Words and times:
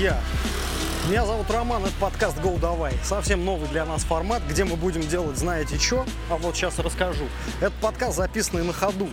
Друзья! 0.00 0.18
Меня 1.10 1.26
зовут 1.26 1.50
Роман, 1.50 1.84
это 1.84 1.92
подкаст 2.00 2.38
«Go 2.38 2.58
Давай». 2.58 2.94
Совсем 3.04 3.44
новый 3.44 3.68
для 3.68 3.84
нас 3.84 4.02
формат, 4.02 4.42
где 4.48 4.64
мы 4.64 4.76
будем 4.76 5.02
делать 5.02 5.36
знаете 5.36 5.78
что, 5.78 6.06
а 6.30 6.38
вот 6.38 6.56
сейчас 6.56 6.78
расскажу. 6.78 7.28
Этот 7.60 7.74
подкаст 7.82 8.16
записанный 8.16 8.64
на 8.64 8.72
ходу. 8.72 9.10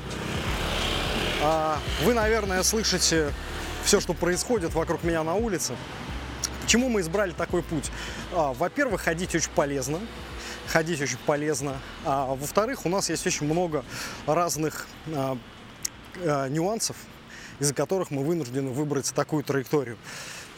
А, 1.44 1.78
вы, 2.06 2.14
наверное, 2.14 2.64
слышите 2.64 3.34
все, 3.84 4.00
что 4.00 4.14
происходит 4.14 4.76
вокруг 4.76 5.04
меня 5.04 5.24
на 5.24 5.36
улице. 5.36 5.76
Почему 6.62 6.88
мы 6.88 7.02
избрали 7.02 7.32
такой 7.32 7.64
путь? 7.64 7.92
А, 8.32 8.54
во-первых, 8.54 9.02
ходить 9.02 9.36
очень 9.36 9.52
полезно. 9.52 10.00
Ходить 10.68 11.02
очень 11.02 11.20
полезно. 11.26 11.76
А 12.06 12.28
во-вторых, 12.28 12.86
у 12.86 12.90
нас 12.90 13.10
есть 13.10 13.28
очень 13.28 13.46
много 13.46 13.84
разных 14.26 14.88
а, 15.14 15.38
нюансов, 16.48 16.96
из-за 17.60 17.74
которых 17.74 18.10
мы 18.10 18.24
вынуждены 18.24 18.70
выбрать 18.70 19.14
такую 19.14 19.44
траекторию. 19.44 19.98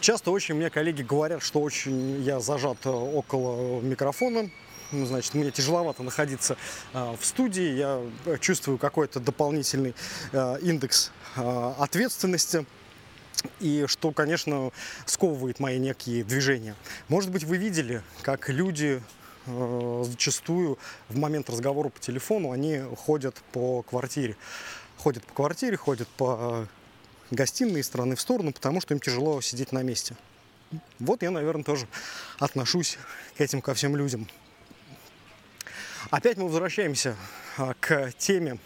Часто 0.02 0.31
очень 0.31 0.55
мне 0.55 0.70
коллеги 0.70 1.02
говорят, 1.02 1.44
что 1.44 1.59
очень 1.59 2.21
я 2.21 2.39
зажат 2.39 2.77
э, 2.85 2.89
около 2.89 3.81
микрофона, 3.81 4.49
ну, 4.91 5.05
значит, 5.05 5.34
мне 5.34 5.52
тяжеловато 5.52 6.03
находиться 6.03 6.58
э, 6.94 7.16
в 7.20 7.25
студии, 7.25 7.75
я 7.75 8.02
чувствую 8.39 8.77
какой-то 8.77 9.20
дополнительный 9.20 9.94
э, 10.31 10.59
индекс 10.62 11.12
э, 11.35 11.73
ответственности. 11.77 12.66
И 13.62 13.85
что, 13.88 14.12
конечно, 14.12 14.72
сковывает 15.05 15.59
мои 15.62 15.80
некие 15.80 16.25
движения. 16.25 16.75
Может 17.08 17.31
быть, 17.31 17.45
вы 17.45 17.58
видели, 17.58 18.02
как 18.22 18.50
люди 18.50 19.02
э, 19.45 20.03
зачастую 20.05 20.77
в 21.08 21.17
момент 21.17 21.50
разговора 21.50 21.89
по 21.89 22.00
телефону 22.00 22.52
они 22.52 22.81
ходят 22.97 23.36
по 23.53 23.81
квартире. 23.83 24.36
Ходят 24.97 25.23
по 25.25 25.33
квартире, 25.33 25.77
ходят 25.77 26.08
по 26.09 26.67
гостиной 27.31 27.81
из 27.81 27.85
стороны 27.85 28.16
в 28.16 28.22
сторону, 28.22 28.52
потому 28.52 28.81
что 28.81 28.94
им 28.94 28.99
тяжело 28.99 29.41
сидеть 29.41 29.72
на 29.72 29.83
месте. 29.83 30.16
Вот 30.99 31.23
я, 31.23 31.31
наверное, 31.31 31.63
тоже 31.63 31.88
отношусь 32.38 32.97
к 33.38 33.41
этим 33.41 33.61
ко 33.61 33.73
всем 33.73 33.95
людям. 33.95 34.27
Опять 36.11 36.38
мы 36.38 36.45
возвращаемся 36.45 37.16
а, 37.58 37.73
к 37.80 38.11
теме 38.17 38.58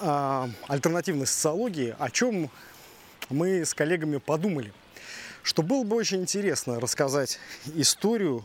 а, 0.00 0.48
альтернативной 0.68 1.26
социологии, 1.26 1.94
о 1.98 2.10
чем 2.10 2.50
мы 3.28 3.64
с 3.64 3.74
коллегами 3.74 4.16
подумали, 4.16 4.72
что 5.42 5.62
было 5.62 5.84
бы 5.84 5.96
очень 5.96 6.22
интересно 6.22 6.80
рассказать 6.80 7.38
историю 7.74 8.44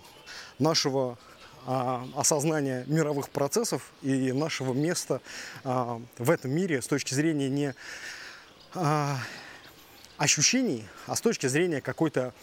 нашего 0.60 1.18
а, 1.66 2.08
осознания 2.16 2.84
мировых 2.88 3.30
процессов 3.30 3.92
и 4.02 4.32
нашего 4.32 4.74
места 4.74 5.22
в 5.64 6.30
этом 6.30 6.52
мире 6.52 6.82
с 6.82 6.88
точки 6.88 7.14
зрения 7.14 7.50
не 7.50 7.76
а, 8.74 9.18
ощущений, 10.18 10.86
а 11.08 11.16
с 11.16 11.22
точки 11.22 11.48
зрения 11.48 11.82
какой-то, 11.82 12.34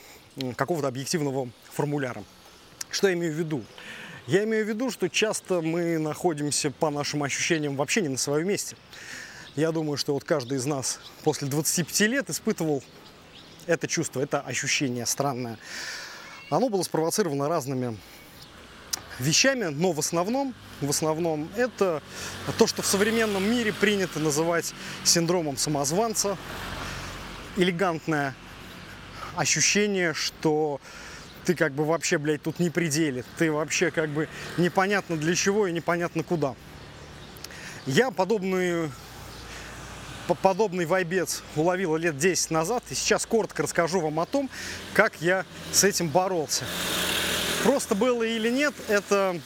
какого-то 0.57 0.89
объективного 0.89 1.51
формуляра. 1.73 2.25
Что 2.91 3.09
я 3.09 3.15
имею 3.15 3.33
в 3.33 3.37
виду? 3.37 3.65
Я 4.27 4.45
имею 4.45 4.65
в 4.65 4.69
виду, 4.69 4.91
что 4.91 5.09
часто 5.09 5.61
мы 5.61 5.99
находимся 5.99 6.71
по 6.71 6.91
нашим 6.91 7.23
ощущениям 7.23 7.77
вообще 7.77 8.01
не 8.01 8.09
на 8.09 8.17
своем 8.17 8.49
месте. 8.49 8.77
Я 9.55 9.71
думаю, 9.73 9.97
что 9.97 10.15
вот 10.15 10.25
каждый 10.25 10.59
из 10.59 10.67
нас 10.67 11.01
после 11.23 11.49
25 11.49 12.01
лет 12.09 12.31
испытывал 12.31 12.83
это 13.67 13.87
чувство, 13.87 14.21
это 14.21 14.41
ощущение 14.41 15.07
странное. 15.07 15.59
Оно 16.51 16.69
было 16.69 16.83
спровоцировано 16.83 17.49
разными 17.49 17.99
вещами, 19.19 19.64
но 19.64 19.92
в 19.92 19.98
основном, 19.98 20.55
в 20.80 20.91
основном 20.91 21.48
это 21.57 22.02
то, 22.58 22.67
что 22.67 22.83
в 22.83 22.86
современном 22.86 23.48
мире 23.51 23.73
принято 23.73 24.18
называть 24.18 24.74
синдромом 25.05 25.57
самозванца. 25.57 26.36
Элегантное 27.57 28.35
ощущение, 29.36 30.13
что 30.13 30.80
ты 31.45 31.55
как 31.55 31.73
бы 31.73 31.85
вообще, 31.85 32.18
блядь, 32.18 32.42
тут 32.42 32.58
не 32.58 32.70
пределе. 32.70 33.24
Ты 33.39 33.51
вообще 33.51 33.91
как 33.91 34.11
бы 34.11 34.29
непонятно 34.58 35.17
для 35.17 35.35
чего 35.35 35.67
и 35.67 35.73
непонятно 35.73 36.23
куда. 36.23 36.55
Я 37.86 38.11
подобную 38.11 38.91
подобный 40.35 40.86
вайбец 40.86 41.42
уловила 41.55 41.96
лет 41.96 42.18
10 42.18 42.51
назад. 42.51 42.83
И 42.91 42.95
сейчас 42.95 43.27
коротко 43.27 43.62
расскажу 43.62 44.01
вам 44.01 44.18
о 44.18 44.27
том, 44.27 44.51
как 44.92 45.20
я 45.20 45.45
с 45.73 45.85
этим 45.85 46.08
боролся. 46.08 46.64
Просто 47.62 47.94
было 47.94 48.22
или 48.22 48.50
нет, 48.50 48.74
это 48.89 49.40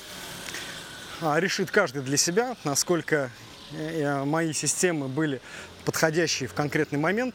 а, 1.21 1.38
решит 1.38 1.71
каждый 1.71 2.03
для 2.03 2.16
себя, 2.16 2.56
насколько 2.65 3.31
э, 3.72 4.03
э, 4.03 4.25
мои 4.25 4.53
системы 4.53 5.09
были 5.09 5.41
подходящие 5.84 6.48
в 6.48 6.54
конкретный 6.54 6.98
момент 6.98 7.34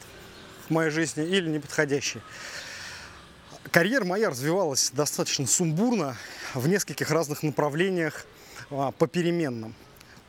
в 0.67 0.71
моей 0.71 0.89
жизни 0.91 1.25
или 1.25 1.47
неподходящие. 1.49 2.21
Карьера 3.71 4.05
моя 4.05 4.29
развивалась 4.29 4.91
достаточно 4.91 5.47
сумбурно 5.47 6.15
в 6.53 6.67
нескольких 6.67 7.11
разных 7.11 7.43
направлениях 7.43 8.25
а, 8.71 8.91
попеременном. 8.91 9.75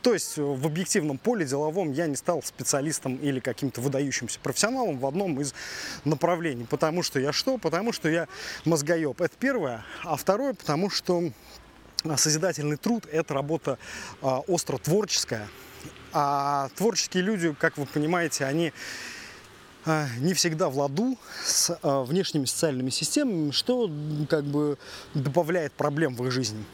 То 0.06 0.14
есть 0.14 0.38
э, 0.38 0.40
в 0.40 0.64
объективном 0.64 1.18
поле 1.18 1.44
деловом 1.44 1.90
я 1.90 2.06
не 2.06 2.14
стал 2.14 2.40
специалистом 2.40 3.16
или 3.16 3.40
каким-то 3.40 3.80
выдающимся 3.80 4.38
профессионалом 4.38 5.00
в 5.00 5.06
одном 5.06 5.40
из 5.40 5.52
направлений. 6.04 6.64
Потому 6.64 7.02
что 7.02 7.18
я 7.18 7.32
что? 7.32 7.58
Потому 7.58 7.92
что 7.92 8.08
я 8.08 8.28
мозгоеб. 8.64 9.20
Это 9.20 9.34
первое. 9.36 9.84
А 10.04 10.14
второе, 10.14 10.54
потому 10.54 10.90
что 10.90 11.32
а, 12.04 12.16
созидательный 12.16 12.76
труд– 12.76 13.04
это 13.10 13.34
работа 13.34 13.78
а, 14.22 14.42
остро 14.46 14.78
творческая. 14.78 15.48
А 16.12 16.68
творческие 16.76 17.24
люди, 17.24 17.52
как 17.58 17.76
вы 17.76 17.84
понимаете, 17.86 18.44
они 18.44 18.72
а, 19.86 20.06
не 20.20 20.34
всегда 20.34 20.68
в 20.68 20.78
ладу 20.78 21.18
с 21.44 21.76
внешними 21.82 22.44
социальными 22.44 22.90
системами, 22.90 23.50
что 23.50 23.90
как 24.30 24.44
бы 24.44 24.78
добавляет 25.14 25.72
проблем 25.72 26.14
в 26.14 26.24
их 26.24 26.30
жизни 26.30 26.64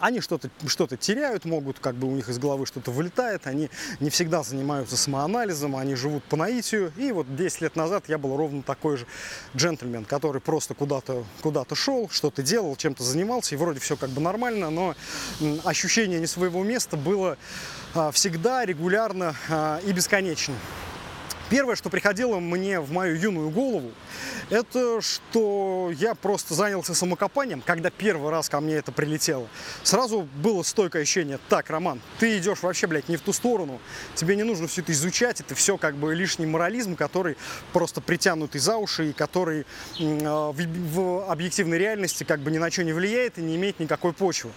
они 0.00 0.20
что-то 0.20 0.50
что 0.66 0.86
теряют, 0.86 1.44
могут, 1.44 1.78
как 1.78 1.94
бы 1.94 2.08
у 2.08 2.12
них 2.12 2.28
из 2.28 2.38
головы 2.38 2.66
что-то 2.66 2.90
вылетает, 2.90 3.46
они 3.46 3.70
не 4.00 4.10
всегда 4.10 4.42
занимаются 4.42 4.96
самоанализом, 4.96 5.76
они 5.76 5.94
живут 5.94 6.24
по 6.24 6.36
наитию. 6.36 6.92
И 6.96 7.12
вот 7.12 7.34
10 7.34 7.60
лет 7.62 7.76
назад 7.76 8.04
я 8.08 8.18
был 8.18 8.36
ровно 8.36 8.62
такой 8.62 8.96
же 8.96 9.06
джентльмен, 9.56 10.04
который 10.04 10.40
просто 10.40 10.74
куда-то 10.74 11.24
куда 11.40 11.64
шел, 11.74 12.08
что-то 12.10 12.42
делал, 12.42 12.76
чем-то 12.76 13.02
занимался, 13.02 13.54
и 13.54 13.58
вроде 13.58 13.80
все 13.80 13.96
как 13.96 14.10
бы 14.10 14.20
нормально, 14.20 14.70
но 14.70 14.94
ощущение 15.64 16.18
не 16.18 16.26
своего 16.26 16.64
места 16.64 16.96
было 16.96 17.36
а, 17.94 18.10
всегда, 18.10 18.64
регулярно 18.64 19.34
а, 19.48 19.80
и 19.84 19.92
бесконечно. 19.92 20.54
Первое, 21.50 21.76
что 21.76 21.88
приходило 21.88 22.40
мне 22.40 22.78
в 22.78 22.92
мою 22.92 23.16
юную 23.16 23.48
голову, 23.48 23.92
это 24.50 25.00
что 25.00 25.90
я 25.96 26.14
просто 26.14 26.52
занялся 26.52 26.94
самокопанием, 26.94 27.62
когда 27.64 27.90
первый 27.90 28.30
раз 28.30 28.50
ко 28.50 28.60
мне 28.60 28.74
это 28.74 28.92
прилетело. 28.92 29.48
Сразу 29.82 30.28
было 30.42 30.62
стойкое 30.62 31.02
ощущение, 31.02 31.38
так, 31.48 31.70
Роман, 31.70 32.00
ты 32.18 32.36
идешь 32.36 32.62
вообще, 32.62 32.86
блядь, 32.86 33.08
не 33.08 33.16
в 33.16 33.22
ту 33.22 33.32
сторону, 33.32 33.80
тебе 34.14 34.36
не 34.36 34.42
нужно 34.42 34.68
все 34.68 34.82
это 34.82 34.92
изучать, 34.92 35.40
это 35.40 35.54
все 35.54 35.78
как 35.78 35.94
бы 35.94 36.14
лишний 36.14 36.46
морализм, 36.46 36.96
который 36.96 37.36
просто 37.72 38.02
притянутый 38.02 38.60
за 38.60 38.76
уши 38.76 39.10
и 39.10 39.12
который 39.14 39.60
э, 39.60 39.64
в, 39.98 40.54
в 40.54 41.30
объективной 41.30 41.78
реальности 41.78 42.24
как 42.24 42.40
бы 42.40 42.50
ни 42.50 42.58
на 42.58 42.70
что 42.70 42.84
не 42.84 42.92
влияет 42.92 43.38
и 43.38 43.42
не 43.42 43.56
имеет 43.56 43.80
никакой 43.80 44.12
почвы. 44.12 44.50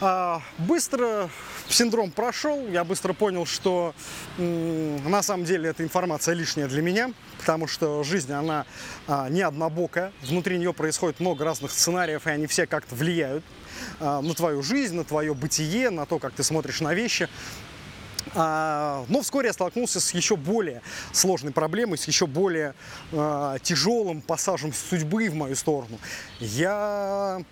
А, 0.00 0.42
быстро 0.58 1.30
синдром 1.68 2.10
прошел, 2.10 2.66
я 2.68 2.84
быстро 2.84 3.12
понял, 3.12 3.46
что 3.46 3.94
на 4.38 5.22
самом 5.22 5.44
деле 5.44 5.70
эта 5.70 5.84
информация 5.84 6.34
лишняя 6.34 6.66
для 6.66 6.82
меня, 6.82 7.12
потому 7.38 7.68
что 7.68 8.02
жизнь, 8.02 8.32
она 8.32 8.66
а, 9.06 9.28
не 9.28 9.42
однобокая, 9.42 10.12
внутри 10.22 10.58
нее 10.58 10.72
происходит 10.72 11.20
много 11.20 11.44
разных 11.44 11.70
сценариев, 11.70 12.26
и 12.26 12.30
они 12.30 12.46
все 12.46 12.66
как-то 12.66 12.94
влияют 12.94 13.44
а, 14.00 14.20
на 14.20 14.34
твою 14.34 14.62
жизнь, 14.62 14.96
на 14.96 15.04
твое 15.04 15.32
бытие, 15.32 15.90
на 15.90 16.06
то, 16.06 16.18
как 16.18 16.32
ты 16.32 16.42
смотришь 16.42 16.80
на 16.80 16.94
вещи. 16.94 17.28
Но 18.34 19.20
вскоре 19.22 19.48
я 19.48 19.52
столкнулся 19.52 20.00
с 20.00 20.12
еще 20.12 20.34
более 20.34 20.80
сложной 21.12 21.52
проблемой, 21.52 21.98
с 21.98 22.06
еще 22.06 22.26
более 22.26 22.74
тяжелым 23.62 24.22
пассажем 24.22 24.72
судьбы 24.72 25.28
в 25.28 25.34
мою 25.34 25.54
сторону. 25.54 26.00
Я 26.40 27.42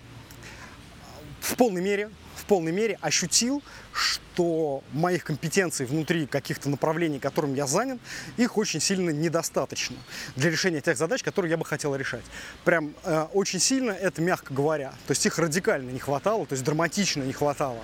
в 1.41 1.55
полной 1.55 1.81
мере 1.81 2.09
в 2.43 2.45
полной 2.45 2.73
мере 2.73 2.97
ощутил, 2.99 3.63
что 3.93 4.83
моих 4.91 5.23
компетенций 5.23 5.85
внутри 5.85 6.25
каких-то 6.25 6.67
направлений, 6.67 7.17
которым 7.17 7.53
я 7.53 7.67
занят, 7.67 7.99
их 8.35 8.57
очень 8.57 8.81
сильно 8.81 9.11
недостаточно 9.11 9.95
для 10.35 10.51
решения 10.51 10.81
тех 10.81 10.97
задач, 10.97 11.23
которые 11.23 11.51
я 11.51 11.57
бы 11.57 11.63
хотел 11.63 11.95
решать. 11.95 12.25
Прям 12.65 12.95
э, 13.05 13.27
очень 13.33 13.61
сильно, 13.61 13.91
это 13.91 14.21
мягко 14.21 14.53
говоря. 14.53 14.89
То 15.07 15.11
есть 15.11 15.25
их 15.25 15.39
радикально 15.39 15.89
не 15.91 15.99
хватало, 15.99 16.45
то 16.45 16.53
есть 16.53 16.65
драматично 16.65 17.23
не 17.23 17.31
хватало. 17.31 17.79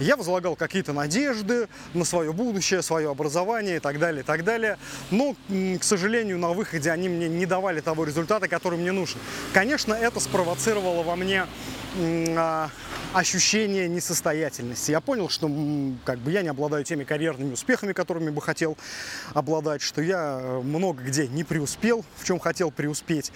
Я 0.00 0.16
возлагал 0.16 0.56
какие-то 0.56 0.92
надежды 0.92 1.68
на 1.94 2.04
свое 2.04 2.32
будущее, 2.32 2.82
свое 2.82 3.08
образование 3.08 3.76
и 3.76 3.80
так 3.80 4.00
далее, 4.00 4.22
и 4.22 4.24
так 4.24 4.42
далее. 4.42 4.78
Но, 5.12 5.36
к 5.78 5.84
сожалению, 5.84 6.38
на 6.38 6.48
выходе 6.48 6.90
они 6.90 7.08
мне 7.08 7.28
не 7.28 7.46
давали 7.46 7.80
того 7.80 8.02
результата, 8.02 8.48
который 8.48 8.78
мне 8.80 8.90
нужен. 8.90 9.20
Конечно, 9.52 9.94
это 9.94 10.18
спровоцировало 10.18 11.04
во 11.04 11.14
мне 11.14 11.46
а, 12.36 12.70
ощущение 13.12 13.88
несостоятельности. 13.88 14.90
Я 14.90 15.00
понял, 15.00 15.28
что 15.28 15.50
как 16.04 16.18
бы 16.18 16.30
я 16.30 16.42
не 16.42 16.48
обладаю 16.48 16.84
теми 16.84 17.04
карьерными 17.04 17.52
успехами, 17.52 17.92
которыми 17.92 18.30
бы 18.30 18.40
хотел 18.40 18.76
обладать, 19.34 19.82
что 19.82 20.00
я 20.00 20.60
много 20.62 21.02
где 21.02 21.28
не 21.28 21.44
преуспел, 21.44 22.04
в 22.16 22.24
чем 22.24 22.38
хотел 22.38 22.70
преуспеть. 22.70 23.32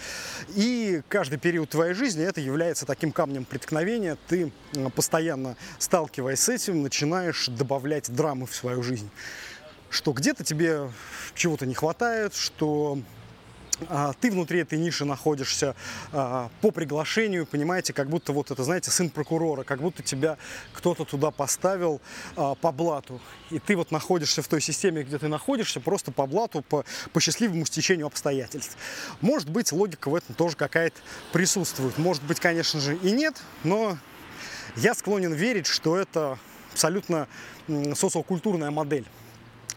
И 0.55 1.03
каждый 1.09 1.39
период 1.39 1.71
твоей 1.71 1.95
жизни 1.95 2.25
это 2.25 2.41
является 2.41 2.87
таким 2.87 3.13
камнем 3.13 3.45
преткновения. 3.45 4.17
Ты 4.29 4.51
постоянно 4.95 5.57
сталкиваясь 5.79 6.41
с 6.41 6.49
этим, 6.49 6.83
начинаешь 6.83 7.47
добавлять 7.49 8.11
драмы 8.15 8.47
в 8.47 8.55
свою 8.55 8.83
жизнь. 8.83 9.11
Что 9.91 10.13
где-то 10.13 10.43
тебе 10.43 10.91
чего-то 11.35 11.67
не 11.67 11.75
хватает, 11.75 12.35
что 12.35 12.99
ты 14.21 14.31
внутри 14.31 14.61
этой 14.61 14.79
ниши 14.79 15.05
находишься 15.05 15.75
а, 16.13 16.51
по 16.61 16.71
приглашению, 16.71 17.47
понимаете, 17.47 17.93
как 17.93 18.09
будто 18.09 18.33
вот 18.33 18.51
это, 18.51 18.65
знаете, 18.65 18.91
сын 18.91 19.11
прокурора, 19.11 19.65
как 19.65 19.81
будто 19.81 20.03
тебя 20.03 20.39
кто-то 20.73 21.05
туда 21.05 21.31
поставил 21.31 22.01
а, 22.37 22.55
по 22.55 22.73
блату. 22.73 23.21
И 23.51 23.59
ты 23.59 23.77
вот 23.77 23.91
находишься 23.91 24.43
в 24.43 24.49
той 24.49 24.61
системе, 24.61 25.03
где 25.03 25.19
ты 25.19 25.29
находишься, 25.29 25.81
просто 25.81 26.11
по 26.11 26.27
блату, 26.27 26.63
по, 26.63 26.85
по 27.13 27.21
счастливому 27.21 27.67
стечению 27.67 28.07
обстоятельств. 28.07 28.77
Может 29.21 29.51
быть, 29.51 29.73
логика 29.73 30.09
в 30.09 30.15
этом 30.15 30.35
тоже 30.35 30.57
какая-то 30.57 30.99
присутствует. 31.33 31.99
Может 31.99 32.23
быть, 32.23 32.41
конечно 32.41 32.81
же, 32.81 32.97
и 32.97 33.11
нет, 33.11 33.37
но 33.63 33.99
я 34.77 34.95
склонен 34.95 35.33
верить, 35.35 35.67
что 35.67 35.97
это 35.97 36.39
абсолютно 36.73 37.29
социокультурная 37.95 38.71
модель. 38.71 39.07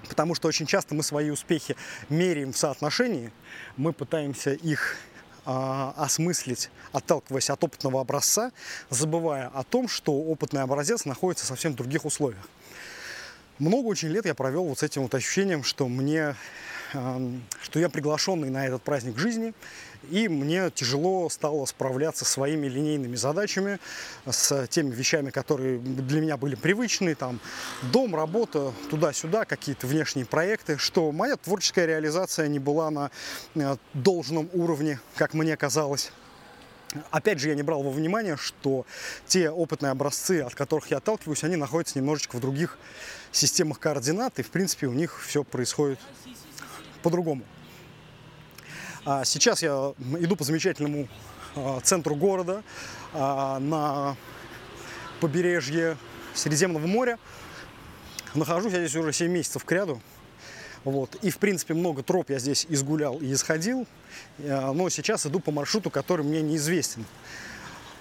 Потому 0.10 0.36
что 0.36 0.48
очень 0.48 0.66
часто 0.66 0.96
мы 0.96 1.04
свои 1.04 1.30
успехи 1.30 1.76
меряем 2.10 2.52
в 2.52 2.58
соотношении, 2.58 3.32
мы 3.78 3.94
пытаемся 3.94 4.52
их 4.52 4.98
а, 5.46 5.94
осмыслить, 5.96 6.72
отталкиваясь 6.92 7.50
от 7.50 7.64
опытного 7.64 8.02
образца, 8.02 8.52
забывая 8.90 9.48
о 9.54 9.64
том, 9.64 9.88
что 9.88 10.14
опытный 10.14 10.64
образец 10.64 11.06
находится 11.06 11.46
в 11.46 11.48
совсем 11.48 11.76
других 11.76 12.06
условиях. 12.06 12.50
Много 13.60 13.88
очень 13.88 14.10
лет 14.10 14.26
я 14.26 14.34
провел 14.34 14.66
вот 14.66 14.80
с 14.80 14.84
этим 14.84 15.04
вот 15.04 15.14
ощущением, 15.14 15.64
что 15.64 15.88
мне 15.88 16.36
что 16.92 17.80
я 17.80 17.90
приглашенный 17.90 18.50
на 18.50 18.66
этот 18.66 18.82
праздник 18.82 19.18
жизни, 19.18 19.54
и 20.10 20.28
мне 20.28 20.72
тяжело 20.72 21.30
стало 21.30 21.66
справляться 21.66 22.26
со 22.26 22.32
своими 22.32 22.68
линейными 22.68 23.16
задачами, 23.16 23.80
с 24.26 24.68
теми 24.68 24.94
вещами, 24.94 25.30
которые 25.30 25.80
для 25.80 26.22
меня 26.22 26.38
были 26.38 26.56
привычны, 26.56 27.16
там, 27.16 27.40
дом, 27.92 28.16
работа, 28.16 28.74
туда-сюда, 28.90 29.46
какие-то 29.46 29.88
внешние 29.88 30.26
проекты, 30.26 30.78
что 30.78 31.12
моя 31.12 31.36
творческая 31.36 31.86
реализация 31.86 32.48
не 32.48 32.60
была 32.60 32.90
на 32.92 33.12
э, 33.56 33.76
должном 33.94 34.50
уровне, 34.54 35.00
как 35.16 35.34
мне 35.34 35.56
казалось. 35.58 36.12
Опять 37.12 37.40
же, 37.40 37.50
я 37.50 37.56
не 37.56 37.62
брал 37.62 37.84
во 37.84 37.92
внимание, 37.92 38.36
что 38.36 38.86
те 39.28 39.52
опытные 39.52 39.92
образцы, 39.92 40.42
от 40.42 40.56
которых 40.56 40.90
я 40.90 40.98
отталкиваюсь, 40.98 41.44
они 41.44 41.56
находятся 41.56 42.00
немножечко 42.00 42.38
в 42.38 42.40
других 42.40 42.80
системах 43.32 43.80
координат, 43.80 44.40
и, 44.40 44.44
в 44.44 44.50
принципе, 44.50 44.88
у 44.88 44.94
них 44.94 45.22
все 45.24 45.44
происходит 45.44 46.00
по-другому. 47.02 47.44
А 49.06 49.24
сейчас 49.26 49.62
я 49.62 49.94
иду 50.20 50.36
по 50.36 50.44
замечательному 50.44 51.08
а, 51.56 51.80
центру 51.82 52.16
города 52.16 52.64
а, 53.14 53.60
на 53.60 54.16
побережье 55.20 55.98
Средиземного 56.34 56.86
моря. 56.86 57.18
Нахожусь 58.36 58.74
я 58.74 58.80
здесь 58.80 58.96
уже 58.96 59.12
7 59.12 59.32
месяцев 59.32 59.66
к 59.66 59.72
ряду. 59.72 60.02
Вот. 60.84 61.16
И, 61.22 61.30
в 61.30 61.38
принципе, 61.40 61.74
много 61.74 62.04
троп 62.04 62.30
я 62.30 62.40
здесь 62.40 62.66
изгулял 62.70 63.18
и 63.18 63.34
исходил. 63.34 63.86
Но 64.38 64.88
сейчас 64.90 65.26
иду 65.26 65.40
по 65.40 65.52
маршруту, 65.52 65.90
который 65.90 66.24
мне 66.24 66.42
неизвестен. 66.42 67.04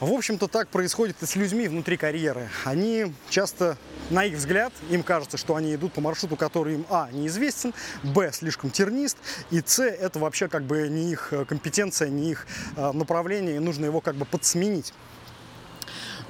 В 0.01 0.13
общем-то, 0.13 0.47
так 0.47 0.69
происходит 0.69 1.17
и 1.23 1.27
с 1.27 1.35
людьми 1.35 1.67
внутри 1.67 1.97
карьеры. 1.97 2.49
Они 2.65 3.13
часто, 3.31 3.77
на 4.11 4.25
их 4.25 4.37
взгляд, 4.37 4.73
им 4.91 5.03
кажется, 5.03 5.37
что 5.37 5.57
они 5.57 5.75
идут 5.75 5.93
по 5.93 6.01
маршруту, 6.01 6.37
который 6.37 6.75
им, 6.75 6.87
а, 6.89 7.09
неизвестен, 7.11 7.75
б, 8.05 8.31
слишком 8.33 8.71
тернист, 8.71 9.17
и 9.51 9.61
с, 9.61 9.83
это 9.83 10.21
вообще 10.21 10.47
как 10.47 10.63
бы 10.63 10.89
не 10.89 11.11
их 11.11 11.33
э, 11.33 11.45
компетенция, 11.45 12.11
не 12.11 12.31
их 12.31 12.47
э, 12.77 12.93
направление, 12.93 13.57
и 13.57 13.59
нужно 13.59 13.87
его 13.87 14.01
как 14.01 14.15
бы 14.15 14.25
подсменить. 14.25 14.95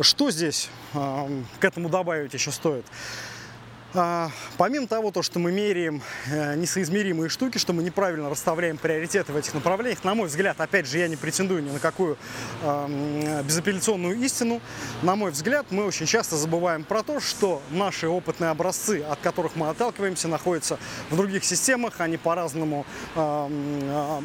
Что 0.01 0.31
здесь 0.31 0.71
э, 0.95 1.43
к 1.61 1.65
этому 1.65 1.91
добавить 1.91 2.33
еще 2.33 2.53
стоит? 2.53 2.87
А, 3.95 4.31
помимо 4.59 4.87
того, 4.87 5.11
то, 5.11 5.23
что 5.23 5.39
мы 5.39 5.51
меряем 5.51 6.03
э, 6.27 6.57
несоизмеримые 6.57 7.31
штуки, 7.31 7.57
что 7.57 7.73
мы 7.73 7.83
неправильно 7.83 8.29
расставляем 8.29 8.77
приоритеты 8.77 9.33
в 9.33 9.37
этих 9.37 9.55
направлениях, 9.55 10.05
на 10.05 10.15
мой 10.15 10.29
взгляд, 10.29 10.61
опять 10.61 10.87
же, 10.87 10.99
я 10.99 11.09
не 11.09 11.17
претендую 11.17 11.63
ни 11.63 11.71
на 11.71 11.79
какую 11.79 12.19
безапелляционную 13.45 14.17
истину, 14.19 14.61
на 15.03 15.17
мой 15.17 15.31
взгляд, 15.31 15.67
мы 15.71 15.85
очень 15.87 16.07
часто 16.07 16.37
забываем 16.37 16.85
про 16.85 17.03
то, 17.03 17.19
что 17.21 17.63
наши 17.71 18.09
опытные 18.09 18.51
образцы, 18.51 19.03
от 19.03 19.21
которых 19.21 19.57
мы 19.57 19.69
отталкиваемся, 19.69 20.29
находятся 20.29 20.79
в 21.11 21.17
других 21.17 21.45
системах, 21.45 21.95
они 22.01 22.17
по-разному, 22.17 22.85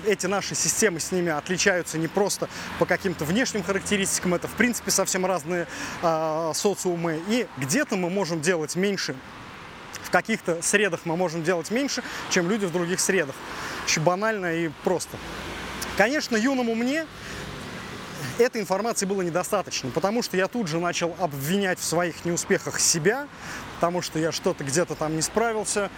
эти 0.06 0.25
наши 0.25 0.56
системы 0.56 1.00
с 1.00 1.12
ними 1.12 1.31
отличаются 1.31 1.98
не 1.98 2.07
просто 2.07 2.50
по 2.80 2.86
каким-то 2.86 3.25
внешним 3.25 3.63
характеристикам, 3.63 4.33
это 4.33 4.48
в 4.48 4.54
принципе 4.54 4.92
совсем 4.92 5.25
разные 5.25 5.68
э, 6.01 6.51
социумы, 6.54 7.21
и 7.27 7.48
где-то 7.57 7.95
мы 7.95 8.10
можем 8.10 8.42
делать 8.42 8.75
меньше 8.75 9.15
каких-то 10.13 10.62
средах 10.62 11.01
мы 11.06 11.18
можем 11.18 11.44
делать 11.44 11.71
меньше, 11.71 12.04
чем 12.30 12.48
люди 12.48 12.65
в 12.65 12.71
других 12.71 13.00
средах. 13.00 13.36
Очень 13.83 14.04
банально 14.04 14.54
и 14.54 14.69
просто. 14.83 15.18
Конечно, 15.98 16.38
юному 16.38 16.75
мне 16.75 17.07
этой 18.38 18.62
информации 18.62 19.07
было 19.07 19.24
недостаточно, 19.24 19.89
потому 19.89 20.21
что 20.21 20.38
я 20.38 20.48
тут 20.48 20.68
же 20.68 20.80
начал 20.80 21.15
обвинять 21.19 21.80
в 21.80 21.83
своих 21.83 22.25
неуспехах 22.25 22.80
себя, 22.80 23.27
потому 23.75 24.04
что 24.04 24.19
я 24.19 24.31
что-то 24.31 24.63
где-то 24.63 24.94
там 24.94 25.15
не 25.15 25.24
справился, 25.24 25.89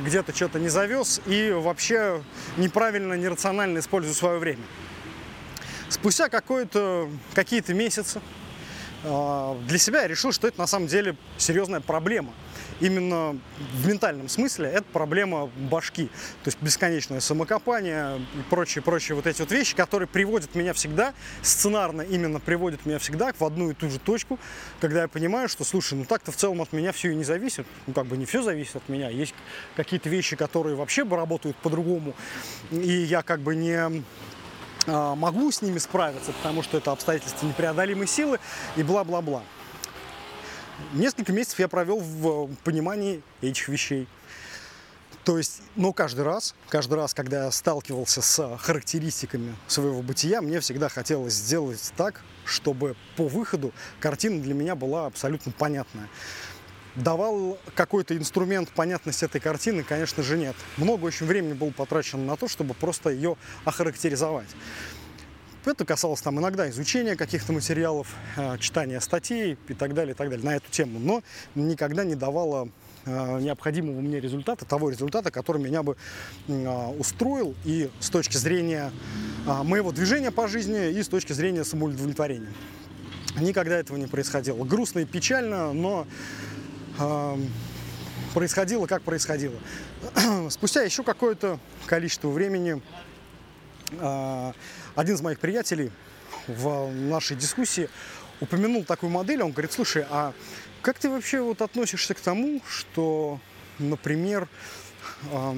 где-то 0.00 0.34
что-то 0.34 0.58
не 0.58 0.68
завез 0.68 1.20
и 1.26 1.52
вообще 1.52 2.22
неправильно, 2.56 3.14
нерационально 3.14 3.78
использую 3.78 4.14
свое 4.14 4.38
время. 4.40 4.64
Спустя 5.88 6.28
какие-то 6.28 7.74
месяцы 7.74 8.20
а, 9.04 9.56
для 9.68 9.78
себя 9.78 10.02
я 10.02 10.08
решил, 10.08 10.32
что 10.32 10.48
это 10.48 10.58
на 10.58 10.66
самом 10.66 10.88
деле 10.88 11.16
серьезная 11.38 11.80
проблема 11.80 12.32
именно 12.82 13.38
в 13.74 13.88
ментальном 13.88 14.28
смысле 14.28 14.68
это 14.68 14.84
проблема 14.92 15.46
башки. 15.70 16.06
То 16.42 16.48
есть 16.48 16.58
бесконечное 16.60 17.20
самокопание 17.20 18.18
и 18.18 18.42
прочие-прочие 18.50 19.14
вот 19.14 19.26
эти 19.26 19.40
вот 19.40 19.52
вещи, 19.52 19.76
которые 19.76 20.08
приводят 20.08 20.54
меня 20.54 20.72
всегда, 20.72 21.14
сценарно 21.42 22.02
именно 22.02 22.40
приводят 22.40 22.84
меня 22.84 22.98
всегда 22.98 23.32
в 23.32 23.44
одну 23.44 23.70
и 23.70 23.74
ту 23.74 23.88
же 23.88 23.98
точку, 23.98 24.38
когда 24.80 25.02
я 25.02 25.08
понимаю, 25.08 25.48
что, 25.48 25.64
слушай, 25.64 25.94
ну 25.94 26.04
так-то 26.04 26.32
в 26.32 26.36
целом 26.36 26.60
от 26.60 26.72
меня 26.72 26.92
все 26.92 27.12
и 27.12 27.14
не 27.14 27.24
зависит. 27.24 27.66
Ну 27.86 27.94
как 27.94 28.06
бы 28.06 28.16
не 28.16 28.26
все 28.26 28.42
зависит 28.42 28.76
от 28.76 28.88
меня. 28.88 29.08
Есть 29.08 29.34
какие-то 29.76 30.08
вещи, 30.08 30.34
которые 30.34 30.74
вообще 30.74 31.04
бы 31.04 31.16
работают 31.16 31.56
по-другому. 31.58 32.14
И 32.72 32.90
я 32.90 33.22
как 33.22 33.40
бы 33.40 33.54
не 33.54 34.02
а, 34.86 35.14
могу 35.14 35.52
с 35.52 35.62
ними 35.62 35.78
справиться, 35.78 36.32
потому 36.32 36.62
что 36.62 36.78
это 36.78 36.90
обстоятельства 36.90 37.46
непреодолимой 37.46 38.08
силы 38.08 38.40
и 38.76 38.82
бла-бла-бла. 38.82 39.42
Несколько 40.92 41.32
месяцев 41.32 41.58
я 41.58 41.68
провел 41.68 41.98
в 42.00 42.50
э, 42.50 42.54
понимании 42.64 43.22
этих 43.40 43.68
вещей. 43.68 44.08
То 45.24 45.38
есть, 45.38 45.62
но 45.76 45.92
каждый 45.92 46.24
раз, 46.24 46.54
каждый 46.68 46.94
раз, 46.94 47.14
когда 47.14 47.44
я 47.44 47.50
сталкивался 47.52 48.22
с 48.22 48.58
характеристиками 48.58 49.54
своего 49.68 50.02
бытия, 50.02 50.40
мне 50.42 50.58
всегда 50.58 50.88
хотелось 50.88 51.34
сделать 51.34 51.92
так, 51.96 52.22
чтобы 52.44 52.96
по 53.16 53.28
выходу 53.28 53.72
картина 54.00 54.42
для 54.42 54.54
меня 54.54 54.74
была 54.74 55.06
абсолютно 55.06 55.52
понятная. 55.52 56.08
Давал 56.96 57.56
какой-то 57.74 58.16
инструмент 58.16 58.70
понятности 58.70 59.24
этой 59.24 59.40
картины, 59.40 59.84
конечно 59.84 60.22
же, 60.22 60.36
нет. 60.36 60.56
Много 60.76 61.06
очень 61.06 61.26
времени 61.26 61.52
было 61.52 61.70
потрачено 61.70 62.24
на 62.24 62.36
то, 62.36 62.48
чтобы 62.48 62.74
просто 62.74 63.10
ее 63.10 63.36
охарактеризовать. 63.64 64.48
Это 65.64 65.84
касалось 65.84 66.20
там 66.20 66.40
иногда 66.40 66.68
изучения 66.70 67.14
каких-то 67.14 67.52
материалов, 67.52 68.08
э, 68.36 68.58
читания 68.58 68.98
статей 68.98 69.56
и 69.68 69.74
так 69.74 69.94
далее, 69.94 70.12
и 70.12 70.16
так 70.16 70.28
далее 70.28 70.44
на 70.44 70.56
эту 70.56 70.68
тему, 70.72 70.98
но 70.98 71.22
никогда 71.54 72.02
не 72.02 72.16
давало 72.16 72.68
э, 73.04 73.40
необходимого 73.40 74.00
мне 74.00 74.18
результата, 74.18 74.64
того 74.64 74.90
результата, 74.90 75.30
который 75.30 75.62
меня 75.62 75.84
бы 75.84 75.96
э, 76.48 76.86
устроил 76.98 77.54
и 77.64 77.90
с 78.00 78.10
точки 78.10 78.36
зрения 78.36 78.90
моего 79.46 79.92
движения 79.92 80.32
по 80.32 80.48
жизни, 80.48 80.90
и 80.90 81.02
с 81.02 81.08
точки 81.08 81.32
зрения 81.32 81.64
самоудовлетворения. 81.64 82.52
Никогда 83.40 83.78
этого 83.78 83.96
не 83.96 84.06
происходило. 84.06 84.64
Грустно 84.64 85.00
и 85.00 85.04
печально, 85.04 85.72
но 85.72 86.06
происходило, 88.34 88.86
как 88.86 89.02
происходило. 89.02 89.54
Спустя 90.50 90.82
еще 90.82 91.02
какое-то 91.02 91.58
количество 91.86 92.28
времени 92.28 92.80
один 94.94 95.14
из 95.14 95.20
моих 95.20 95.38
приятелей 95.38 95.90
в 96.46 96.90
нашей 96.90 97.36
дискуссии 97.36 97.88
упомянул 98.40 98.84
такую 98.84 99.10
модель, 99.10 99.42
он 99.42 99.52
говорит, 99.52 99.72
слушай, 99.72 100.04
а 100.10 100.32
как 100.82 100.98
ты 100.98 101.08
вообще 101.08 101.40
вот 101.40 101.62
относишься 101.62 102.14
к 102.14 102.20
тому, 102.20 102.60
что, 102.68 103.38
например, 103.78 104.48
а, 105.30 105.56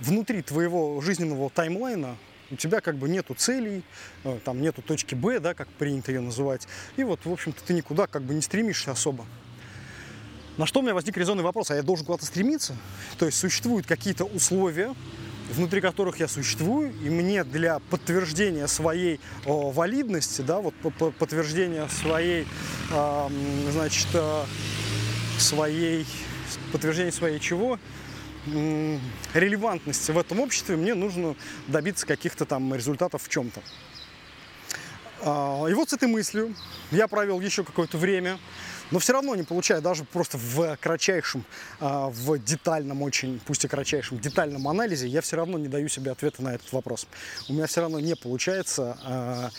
внутри 0.00 0.42
твоего 0.42 1.00
жизненного 1.00 1.50
таймлайна 1.50 2.16
у 2.52 2.56
тебя 2.56 2.80
как 2.80 2.96
бы 2.96 3.08
нету 3.08 3.34
целей, 3.34 3.82
э, 4.24 4.38
там 4.44 4.60
нету 4.60 4.82
точки 4.82 5.14
Б, 5.14 5.40
да, 5.40 5.54
как 5.54 5.68
принято 5.68 6.12
ее 6.12 6.20
называть. 6.20 6.68
И 6.96 7.02
вот, 7.02 7.24
в 7.24 7.32
общем-то, 7.32 7.64
ты 7.64 7.72
никуда 7.72 8.06
как 8.06 8.22
бы 8.22 8.34
не 8.34 8.42
стремишься 8.42 8.92
особо. 8.92 9.24
На 10.58 10.66
что 10.66 10.80
у 10.80 10.82
меня 10.82 10.92
возник 10.92 11.16
резонный 11.16 11.42
вопрос, 11.42 11.70
а 11.70 11.76
я 11.76 11.82
должен 11.82 12.04
куда-то 12.04 12.26
стремиться? 12.26 12.76
То 13.18 13.24
есть 13.24 13.38
существуют 13.38 13.86
какие-то 13.86 14.24
условия, 14.24 14.94
внутри 15.50 15.80
которых 15.80 16.20
я 16.20 16.28
существую, 16.28 16.92
и 17.02 17.10
мне 17.10 17.44
для 17.44 17.78
подтверждения 17.78 18.66
своей 18.66 19.20
о, 19.44 19.70
валидности, 19.70 20.42
да, 20.42 20.60
вот 20.60 20.74
подтверждения 21.18 21.88
своей, 21.88 22.46
э, 22.90 23.28
значит, 23.70 24.08
э, 24.14 24.44
своей, 25.38 26.06
подтверждения 26.72 27.12
своей 27.12 27.40
чего, 27.40 27.78
э, 28.46 28.98
релевантности 29.34 30.10
в 30.10 30.18
этом 30.18 30.40
обществе, 30.40 30.76
мне 30.76 30.94
нужно 30.94 31.34
добиться 31.66 32.06
каких-то 32.06 32.44
там 32.44 32.74
результатов 32.74 33.22
в 33.22 33.28
чем-то. 33.28 33.60
Э, 35.22 35.70
и 35.70 35.74
вот 35.74 35.90
с 35.90 35.92
этой 35.92 36.08
мыслью 36.08 36.54
я 36.90 37.08
провел 37.08 37.40
еще 37.40 37.64
какое-то 37.64 37.98
время, 37.98 38.38
но 38.92 38.98
все 38.98 39.14
равно 39.14 39.34
не 39.34 39.42
получаю 39.42 39.82
даже 39.82 40.04
просто 40.04 40.38
в 40.38 40.76
кратчайшем, 40.76 41.44
а, 41.80 42.10
в 42.10 42.38
детальном 42.38 43.02
очень, 43.02 43.40
пусть 43.44 43.64
и 43.64 43.68
кратчайшем, 43.68 44.20
детальном 44.20 44.68
анализе, 44.68 45.08
я 45.08 45.22
все 45.22 45.36
равно 45.36 45.58
не 45.58 45.68
даю 45.68 45.88
себе 45.88 46.12
ответа 46.12 46.42
на 46.42 46.54
этот 46.54 46.70
вопрос. 46.72 47.06
У 47.48 47.54
меня 47.54 47.66
все 47.66 47.80
равно 47.80 47.98
не 47.98 48.14
получается 48.14 48.96
а, 49.02 49.50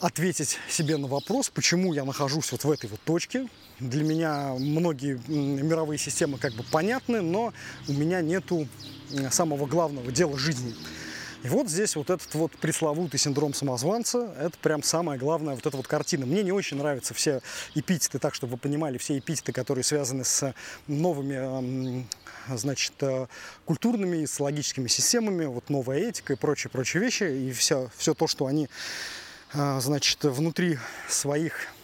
ответить 0.00 0.58
себе 0.68 0.98
на 0.98 1.08
вопрос, 1.08 1.48
почему 1.48 1.94
я 1.94 2.04
нахожусь 2.04 2.52
вот 2.52 2.62
в 2.64 2.70
этой 2.70 2.90
вот 2.90 3.00
точке. 3.00 3.48
Для 3.80 4.04
меня 4.04 4.54
многие 4.58 5.18
мировые 5.28 5.98
системы 5.98 6.38
как 6.38 6.52
бы 6.52 6.62
понятны, 6.62 7.22
но 7.22 7.54
у 7.88 7.92
меня 7.92 8.20
нету 8.20 8.68
самого 9.30 9.66
главного 9.66 10.12
дела 10.12 10.38
жизни– 10.38 10.74
и 11.46 11.48
вот 11.48 11.68
здесь 11.68 11.94
вот 11.94 12.10
этот 12.10 12.34
вот 12.34 12.50
пресловутый 12.56 13.20
синдром 13.20 13.54
самозванца, 13.54 14.34
это 14.36 14.58
прям 14.58 14.82
самая 14.82 15.16
главная 15.16 15.54
вот 15.54 15.64
эта 15.64 15.76
вот 15.76 15.86
картина. 15.86 16.26
Мне 16.26 16.42
не 16.42 16.50
очень 16.50 16.76
нравятся 16.76 17.14
все 17.14 17.40
эпитеты, 17.76 18.18
так, 18.18 18.34
чтобы 18.34 18.52
вы 18.52 18.56
понимали, 18.56 18.98
все 18.98 19.16
эпитеты, 19.16 19.52
которые 19.52 19.84
связаны 19.84 20.24
с 20.24 20.52
новыми 20.88 22.04
значит, 22.48 22.94
э, 23.00 23.28
культурными 23.64 24.22
и 24.22 24.26
социологическими 24.26 24.88
системами, 24.88 25.44
вот 25.44 25.70
новая 25.70 25.98
этика 25.98 26.32
и 26.32 26.36
прочие, 26.36 26.68
прочие 26.68 27.00
вещи, 27.00 27.22
и 27.22 27.52
все, 27.52 27.90
все 27.96 28.14
то, 28.14 28.26
что 28.26 28.46
они, 28.46 28.68
э, 29.54 29.78
значит, 29.80 30.24
внутри 30.24 30.78
своих 31.08 31.68
а, 31.68 31.75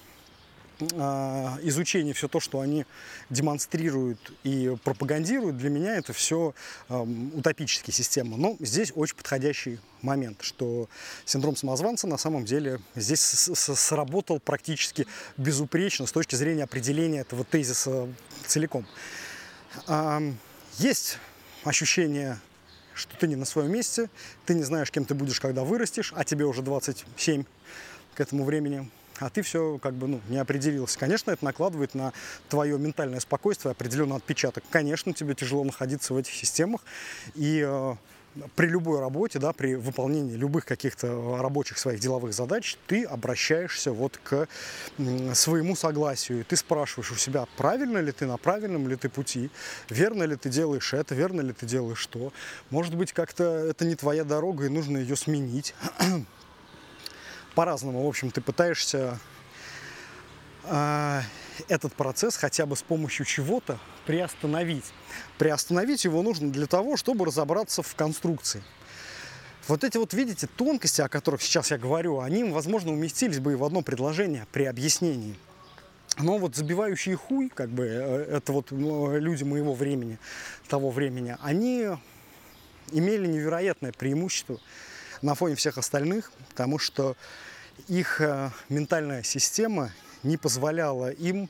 изучение, 1.62 2.14
все 2.14 2.28
то, 2.28 2.40
что 2.40 2.60
они 2.60 2.84
демонстрируют 3.30 4.32
и 4.44 4.76
пропагандируют, 4.84 5.56
для 5.56 5.70
меня 5.70 5.96
это 5.96 6.12
все 6.12 6.54
утопические 6.88 7.94
системы. 7.94 8.36
Но 8.36 8.56
здесь 8.60 8.92
очень 8.94 9.16
подходящий 9.16 9.78
момент, 10.00 10.38
что 10.42 10.88
синдром 11.24 11.56
самозванца 11.56 12.06
на 12.06 12.18
самом 12.18 12.44
деле 12.44 12.80
здесь 12.94 13.20
сработал 13.20 14.40
практически 14.40 15.06
безупречно 15.36 16.06
с 16.06 16.12
точки 16.12 16.34
зрения 16.34 16.64
определения 16.64 17.20
этого 17.20 17.44
тезиса 17.44 18.08
целиком. 18.46 18.86
Есть 20.78 21.18
ощущение 21.64 22.38
что 22.94 23.16
ты 23.16 23.26
не 23.26 23.36
на 23.36 23.44
своем 23.44 23.72
месте, 23.72 24.10
ты 24.44 24.54
не 24.54 24.64
знаешь, 24.64 24.90
кем 24.90 25.04
ты 25.04 25.14
будешь, 25.14 25.40
когда 25.40 25.64
вырастешь, 25.64 26.12
а 26.14 26.24
тебе 26.24 26.44
уже 26.44 26.60
27 26.62 27.44
к 28.14 28.20
этому 28.20 28.44
времени 28.44 28.90
а 29.22 29.30
ты 29.30 29.42
все 29.42 29.78
как 29.78 29.94
бы 29.94 30.08
ну, 30.08 30.20
не 30.28 30.38
определился. 30.38 30.98
Конечно, 30.98 31.30
это 31.30 31.44
накладывает 31.44 31.94
на 31.94 32.12
твое 32.48 32.78
ментальное 32.78 33.20
спокойствие 33.20 33.70
определенный 33.70 34.16
отпечаток. 34.16 34.64
Конечно, 34.70 35.12
тебе 35.12 35.34
тяжело 35.34 35.62
находиться 35.64 36.12
в 36.12 36.16
этих 36.16 36.34
системах. 36.34 36.80
И 37.34 37.62
э, 37.64 37.94
при 38.56 38.66
любой 38.66 39.00
работе, 39.00 39.38
да, 39.38 39.52
при 39.52 39.76
выполнении 39.76 40.34
любых 40.34 40.64
каких-то 40.64 41.38
рабочих 41.40 41.78
своих 41.78 42.00
деловых 42.00 42.34
задач, 42.34 42.76
ты 42.86 43.04
обращаешься 43.04 43.92
вот 43.92 44.18
к 44.22 44.48
своему 45.34 45.76
согласию. 45.76 46.44
Ты 46.44 46.56
спрашиваешь 46.56 47.12
у 47.12 47.16
себя, 47.16 47.46
правильно 47.56 47.98
ли 47.98 48.10
ты, 48.10 48.26
на 48.26 48.38
правильном 48.38 48.88
ли 48.88 48.96
ты 48.96 49.08
пути, 49.08 49.50
верно 49.88 50.24
ли 50.24 50.36
ты 50.36 50.48
делаешь 50.48 50.92
это, 50.94 51.14
верно 51.14 51.42
ли 51.42 51.52
ты 51.52 51.64
делаешь 51.66 52.04
то. 52.06 52.32
Может 52.70 52.96
быть, 52.96 53.12
как-то 53.12 53.44
это 53.44 53.84
не 53.84 53.94
твоя 53.94 54.24
дорога 54.24 54.66
и 54.66 54.68
нужно 54.68 54.98
ее 54.98 55.14
сменить 55.14 55.74
по-разному. 57.54 58.04
В 58.04 58.09
общем, 58.09 58.30
ты 58.30 58.40
пытаешься 58.40 59.18
э, 60.64 61.21
этот 61.68 61.92
процесс 61.94 62.37
хотя 62.37 62.66
бы 62.66 62.76
с 62.76 62.82
помощью 62.82 63.26
чего-то 63.26 63.78
приостановить. 64.06 64.92
Приостановить 65.38 66.04
его 66.04 66.23
нужно 66.23 66.50
для 66.50 66.66
того, 66.66 66.97
чтобы 66.97 67.26
разобраться 67.26 67.82
в 67.82 67.94
конструкции. 67.94 68.62
Вот 69.68 69.85
эти 69.85 69.97
вот, 69.97 70.12
видите, 70.12 70.49
тонкости, 70.49 71.00
о 71.00 71.09
которых 71.09 71.40
сейчас 71.42 71.71
я 71.71 71.78
говорю, 71.78 72.21
они, 72.21 72.42
возможно, 72.44 72.92
уместились 72.92 73.38
бы 73.38 73.52
и 73.52 73.54
в 73.54 73.64
одно 73.64 73.82
предложение 73.82 74.47
при 74.50 74.64
объяснении. 74.64 75.37
Но 76.18 76.38
вот 76.38 76.56
забивающие 76.56 77.16
хуй, 77.16 77.49
как 77.49 77.71
бы, 77.71 77.85
э, 77.85 78.37
это 78.37 78.52
вот 78.52 78.71
ну, 78.71 79.16
люди 79.18 79.44
моего 79.44 79.73
времени, 79.75 80.18
того 80.68 80.90
времени, 80.90 81.37
они 81.40 81.88
имели 82.90 83.26
невероятное 83.26 83.92
преимущество 83.92 84.59
на 85.22 85.34
фоне 85.34 85.54
всех 85.54 85.78
остальных, 85.78 86.32
потому 86.50 86.78
что 86.78 87.16
их 87.88 88.20
э, 88.20 88.50
ментальная 88.68 89.22
система 89.22 89.92
не 90.22 90.36
позволяла 90.36 91.10
им 91.10 91.48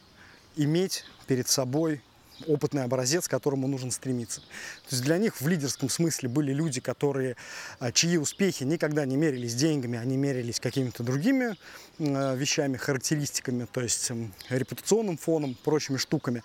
иметь 0.57 1.05
перед 1.27 1.49
собой 1.49 2.03
опытный 2.47 2.85
образец, 2.85 3.29
к 3.29 3.31
которому 3.31 3.69
нужно 3.69 3.91
стремиться. 3.91 4.41
То 4.41 4.91
есть 4.91 5.03
для 5.03 5.19
них 5.19 5.41
в 5.41 5.47
лидерском 5.47 5.89
смысле 5.89 6.29
были 6.29 6.53
люди, 6.53 6.81
которые, 6.81 7.37
э, 7.81 7.93
чьи 7.93 8.19
успехи 8.19 8.65
никогда 8.65 9.05
не 9.05 9.17
мерились 9.17 9.55
деньгами, 9.55 9.99
они 9.99 10.17
мерились 10.17 10.61
какими-то 10.61 11.03
другими 11.03 11.57
э, 11.99 12.37
вещами, 12.37 12.77
характеристиками, 12.77 13.67
то 13.71 13.81
есть 13.81 14.11
репутационным 14.49 15.17
фоном, 15.17 15.57
прочими 15.65 15.97
штуками, 15.97 16.43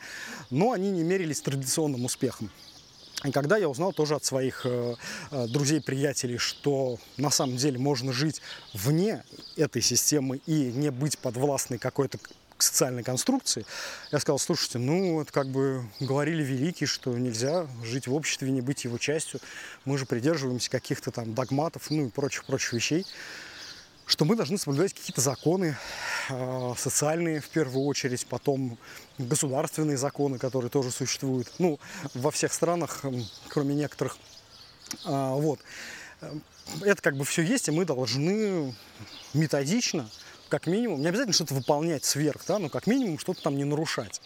но 0.50 0.72
они 0.72 0.92
не 0.92 1.04
мерились 1.04 1.42
традиционным 1.42 2.06
успехом. 2.06 2.52
И 3.24 3.32
когда 3.32 3.58
я 3.58 3.68
узнал 3.68 3.94
тоже 3.94 4.16
от 4.16 4.24
своих 4.24 4.62
э, 4.66 4.96
э, 5.32 5.48
друзей, 5.48 5.82
приятелей, 5.82 6.38
что 6.38 7.00
на 7.18 7.32
самом 7.32 7.58
деле 7.58 7.80
можно 7.80 8.14
жить 8.14 8.42
вне 8.74 9.24
этой 9.56 9.82
системы 9.82 10.40
и 10.46 10.72
не 10.72 10.92
быть 10.92 11.18
подвластной 11.18 11.80
какой-то 11.80 12.20
социальной 12.60 13.04
конструкции, 13.04 13.66
я 14.12 14.20
сказал, 14.20 14.38
слушайте, 14.38 14.78
ну, 14.78 15.20
это 15.22 15.32
как 15.32 15.48
бы 15.48 15.84
говорили 16.00 16.44
великие, 16.44 16.88
что 16.88 17.18
нельзя 17.18 17.68
жить 17.84 18.08
в 18.08 18.14
обществе, 18.14 18.52
не 18.52 18.62
быть 18.62 18.84
его 18.84 19.00
частью. 19.00 19.40
Мы 19.86 19.98
же 19.98 20.06
придерживаемся 20.06 20.70
каких-то 20.70 21.10
там 21.10 21.34
догматов, 21.34 21.90
ну 21.90 22.08
и 22.08 22.10
прочих-прочих 22.10 22.74
вещей 22.74 23.06
что 24.08 24.24
мы 24.24 24.36
должны 24.36 24.58
соблюдать 24.58 24.94
какие-то 24.94 25.22
законы, 25.22 25.78
а, 26.30 26.74
социальные 26.78 27.42
в 27.42 27.50
первую 27.50 27.86
очередь, 27.86 28.26
потом 28.26 28.78
государственные 29.18 29.98
законы, 29.98 30.40
которые 30.40 30.72
тоже 30.72 30.92
существуют, 30.92 31.52
ну, 31.60 31.78
во 32.14 32.32
всех 32.32 32.54
странах, 32.54 33.04
кроме 33.50 33.76
некоторых. 33.76 34.18
А, 35.06 35.36
вот. 35.36 35.60
Это 36.82 37.02
как 37.02 37.16
бы 37.16 37.26
все 37.26 37.44
есть, 37.44 37.68
и 37.68 37.72
мы 37.72 37.86
должны 37.86 38.74
методично 39.34 40.10
как 40.48 40.68
минимум, 40.68 41.02
не 41.02 41.08
обязательно 41.08 41.34
что-то 41.34 41.54
выполнять 41.54 42.06
сверх, 42.06 42.42
да, 42.48 42.60
но 42.60 42.70
как 42.70 42.88
минимум 42.88 43.20
что-то 43.20 43.42
там 43.42 43.58
не 43.58 43.64
нарушать. 43.64 44.22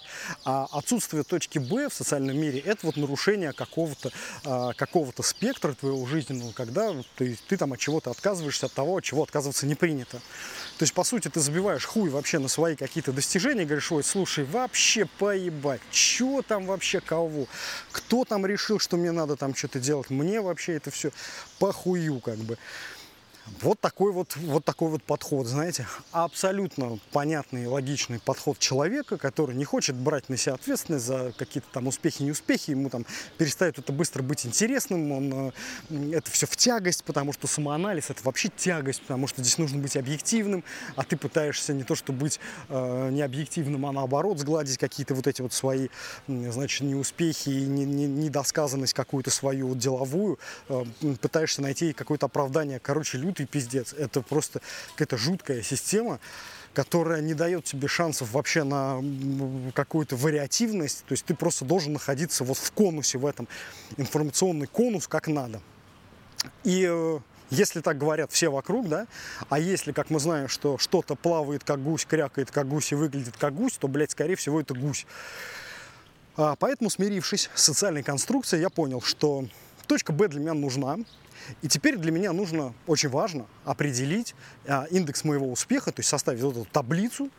А 0.45 0.67
отсутствие 0.71 1.23
точки 1.23 1.59
Б 1.59 1.89
в 1.89 1.93
социальном 1.93 2.37
мире– 2.37 2.59
это 2.65 2.85
вот 2.85 2.97
нарушение 2.97 3.53
какого-то 3.53 4.11
а, 4.43 4.73
какого 4.73 5.11
спектра 5.21 5.73
твоего 5.73 6.05
жизненного, 6.05 6.51
когда 6.51 6.93
ты, 7.15 7.37
ты 7.47 7.57
там 7.57 7.73
от 7.73 7.79
чего-то 7.79 8.11
отказываешься, 8.11 8.67
от 8.67 8.73
того, 8.73 8.97
от 8.97 9.03
чего 9.03 9.23
отказываться 9.23 9.65
не 9.65 9.75
принято. 9.75 10.17
То 10.77 10.83
есть, 10.83 10.93
по 10.93 11.03
сути, 11.03 11.27
ты 11.27 11.39
забиваешь 11.39 11.85
хуй 11.85 12.09
вообще 12.09 12.39
на 12.39 12.47
свои 12.47 12.75
какие-то 12.75 13.11
достижения, 13.11 13.65
говоришь, 13.65 13.91
ой, 13.91 14.03
слушай, 14.03 14.45
вообще 14.45 15.05
поебать, 15.05 15.81
что 15.91 16.41
там 16.41 16.65
вообще 16.65 17.01
кого? 17.01 17.47
Кто 17.91 18.25
там 18.25 18.45
решил, 18.45 18.79
что 18.79 18.97
мне 18.97 19.11
надо 19.11 19.35
там 19.35 19.55
что-то 19.55 19.79
делать? 19.79 20.09
Мне 20.09 20.41
вообще 20.41 20.73
это 20.73 20.91
все 20.91 21.11
похую 21.59 22.19
как 22.19 22.37
бы. 22.37 22.57
Вот 23.61 23.79
такой 23.79 24.11
вот, 24.11 24.35
вот 24.37 24.65
такой 24.65 24.89
вот 24.89 25.03
подход, 25.03 25.45
знаете, 25.45 25.87
абсолютно 26.11 26.99
понятный 27.11 27.63
и 27.63 27.65
логичный 27.65 28.19
подход 28.19 28.57
человека, 28.59 29.17
который 29.17 29.55
не 29.55 29.65
хочет 29.65 29.95
брать 29.95 30.29
на 30.29 30.37
себя 30.37 30.55
ответственность 30.55 31.05
за 31.05 31.31
какие-то 31.37 31.67
там 31.71 31.87
успехи, 31.87 32.23
неуспехи, 32.23 32.71
ему 32.71 32.89
там 32.89 33.05
перестает 33.37 33.77
это 33.77 33.91
быстро 33.91 34.23
быть 34.23 34.45
интересным, 34.45 35.11
он, 35.11 35.53
э, 35.89 36.17
это 36.17 36.29
все 36.31 36.45
в 36.47 36.55
тягость, 36.55 37.03
потому 37.03 37.33
что 37.33 37.47
самоанализ 37.47 38.09
это 38.09 38.23
вообще 38.23 38.49
тягость, 38.49 39.01
потому 39.01 39.27
что 39.27 39.41
здесь 39.41 39.57
нужно 39.57 39.79
быть 39.79 39.95
объективным, 39.95 40.63
а 40.95 41.03
ты 41.03 41.17
пытаешься 41.17 41.73
не 41.73 41.83
то 41.83 41.95
что 41.95 42.13
быть 42.13 42.39
э, 42.69 43.09
не 43.11 43.21
объективным, 43.21 43.85
а 43.85 43.91
наоборот 43.91 44.39
сгладить 44.39 44.77
какие-то 44.77 45.13
вот 45.13 45.27
эти 45.27 45.41
вот 45.41 45.53
свои, 45.53 45.89
значит, 46.27 46.81
неуспехи 46.81 47.49
и 47.49 47.65
недосказанность 47.65 48.93
какую-то 48.93 49.29
свою 49.29 49.75
деловую, 49.75 50.39
э, 50.69 50.83
пытаешься 51.21 51.61
найти 51.61 51.93
какое-то 51.93 52.27
оправдание, 52.27 52.79
короче, 52.79 53.17
люди 53.17 53.30
лютый 53.31 53.45
пиздец. 53.45 53.93
Это 53.93 54.21
просто 54.21 54.61
какая-то 54.91 55.17
жуткая 55.17 55.61
система, 55.61 56.19
которая 56.73 57.21
не 57.21 57.33
дает 57.33 57.63
тебе 57.65 57.87
шансов 57.87 58.31
вообще 58.31 58.63
на 58.63 59.01
какую-то 59.73 60.15
вариативность. 60.17 61.05
То 61.05 61.13
есть 61.13 61.25
ты 61.25 61.33
просто 61.33 61.65
должен 61.65 61.93
находиться 61.93 62.43
вот 62.43 62.57
в 62.57 62.71
конусе, 62.71 63.17
в 63.17 63.25
этом 63.25 63.47
информационный 63.97 64.67
конус 64.67 65.07
как 65.07 65.27
надо. 65.27 65.61
И 66.63 66.85
э, 66.89 67.19
Если 67.51 67.81
так 67.81 67.97
говорят 67.97 68.31
все 68.31 68.49
вокруг, 68.49 68.87
да, 68.87 69.07
а 69.49 69.59
если, 69.59 69.91
как 69.91 70.09
мы 70.09 70.19
знаем, 70.19 70.47
что 70.47 70.77
что-то 70.77 71.15
плавает 71.15 71.65
как 71.65 71.83
гусь, 71.83 72.05
крякает 72.05 72.49
как 72.49 72.67
гусь 72.67 72.93
и 72.93 72.95
выглядит 72.95 73.35
как 73.37 73.53
гусь, 73.53 73.77
то, 73.77 73.89
блядь, 73.89 74.11
скорее 74.11 74.35
всего, 74.35 74.61
это 74.61 74.73
гусь. 74.73 75.05
А, 76.37 76.55
поэтому, 76.55 76.89
смирившись 76.89 77.49
с 77.53 77.63
социальной 77.63 78.03
конструкцией, 78.03 78.61
я 78.61 78.69
понял, 78.69 79.01
что 79.01 79.45
точка 79.85 80.13
Б 80.13 80.29
для 80.29 80.39
меня 80.39 80.53
нужна, 80.53 80.99
и 81.61 81.67
теперь 81.67 81.97
для 81.97 82.11
меня 82.11 82.33
нужно, 82.33 82.73
очень 82.87 83.09
важно, 83.09 83.45
определить 83.65 84.35
а, 84.67 84.85
индекс 84.91 85.23
моего 85.23 85.51
успеха, 85.51 85.91
то 85.91 85.99
есть 85.99 86.09
составить 86.09 86.41
вот 86.41 86.57
эту 86.57 86.65
таблицу, 86.65 87.29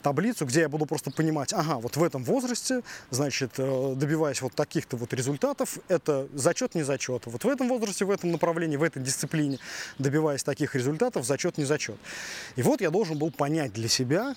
таблицу, 0.00 0.46
где 0.46 0.60
я 0.60 0.68
буду 0.68 0.86
просто 0.86 1.10
понимать, 1.10 1.52
ага, 1.52 1.76
вот 1.76 1.96
в 1.96 2.02
этом 2.02 2.24
возрасте, 2.24 2.82
значит, 3.10 3.52
э, 3.58 3.94
добиваясь 3.96 4.42
вот 4.42 4.54
таких-то 4.54 4.96
вот 4.96 5.12
результатов, 5.12 5.78
это 5.88 6.26
зачет, 6.34 6.74
не 6.74 6.82
зачет. 6.82 7.26
Вот 7.26 7.44
в 7.44 7.48
этом 7.48 7.68
возрасте, 7.68 8.04
в 8.04 8.10
этом 8.10 8.32
направлении, 8.32 8.76
в 8.76 8.82
этой 8.82 9.02
дисциплине, 9.02 9.58
добиваясь 9.98 10.42
таких 10.42 10.74
результатов, 10.74 11.24
зачет, 11.24 11.58
не 11.58 11.64
зачет. 11.64 11.96
И 12.56 12.62
вот 12.62 12.80
я 12.80 12.90
должен 12.90 13.18
был 13.18 13.30
понять 13.30 13.72
для 13.72 13.88
себя, 13.88 14.34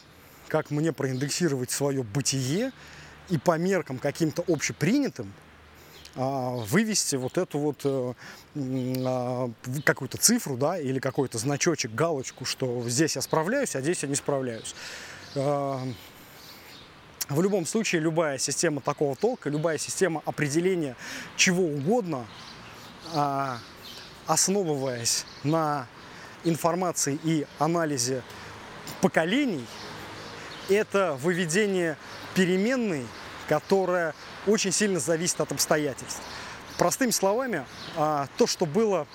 как 0.47 0.69
мне 0.69 0.91
проиндексировать 0.91 1.71
свое 1.71 2.03
бытие 2.03 2.71
и 3.29 3.37
по 3.37 3.57
меркам 3.57 3.97
каким-то 3.97 4.43
общепринятым 4.47 5.33
вывести 6.15 7.15
вот 7.15 7.37
эту 7.37 7.57
вот 7.57 7.81
э, 7.85 8.13
а, 8.55 9.49
какую-то 9.83 10.17
цифру, 10.17 10.57
да, 10.57 10.77
или 10.77 10.99
какой-то 10.99 11.37
значочек, 11.37 11.91
галочку, 11.93 12.45
что 12.45 12.87
здесь 12.87 13.15
я 13.15 13.21
справляюсь, 13.21 13.75
а 13.75 13.81
здесь 13.81 14.03
я 14.03 14.09
не 14.09 14.15
справляюсь. 14.15 14.75
В 17.29 17.41
любом 17.41 17.65
случае, 17.65 18.01
любая 18.01 18.37
система 18.37 18.81
такого 18.81 19.15
толка, 19.15 19.49
любая 19.49 19.77
система 19.77 20.21
определения 20.25 20.95
чего 21.37 21.63
угодно, 21.63 22.27
а, 23.13 23.59
основываясь 24.27 25.25
на 25.43 25.87
информации 26.43 27.17
и 27.23 27.47
анализе 27.59 28.21
поколений, 29.01 29.65
это 30.69 31.17
выведение 31.21 31.97
переменной, 32.35 33.07
которая 33.53 34.15
очень 34.47 34.71
сильно 34.71 34.99
зависит 34.99 35.39
от 35.39 35.51
обстоятельств. 35.51 36.19
Простыми 36.79 37.11
словами, 37.11 37.65
а, 37.95 38.27
то, 38.37 38.47
что 38.47 38.65
было 38.65 39.05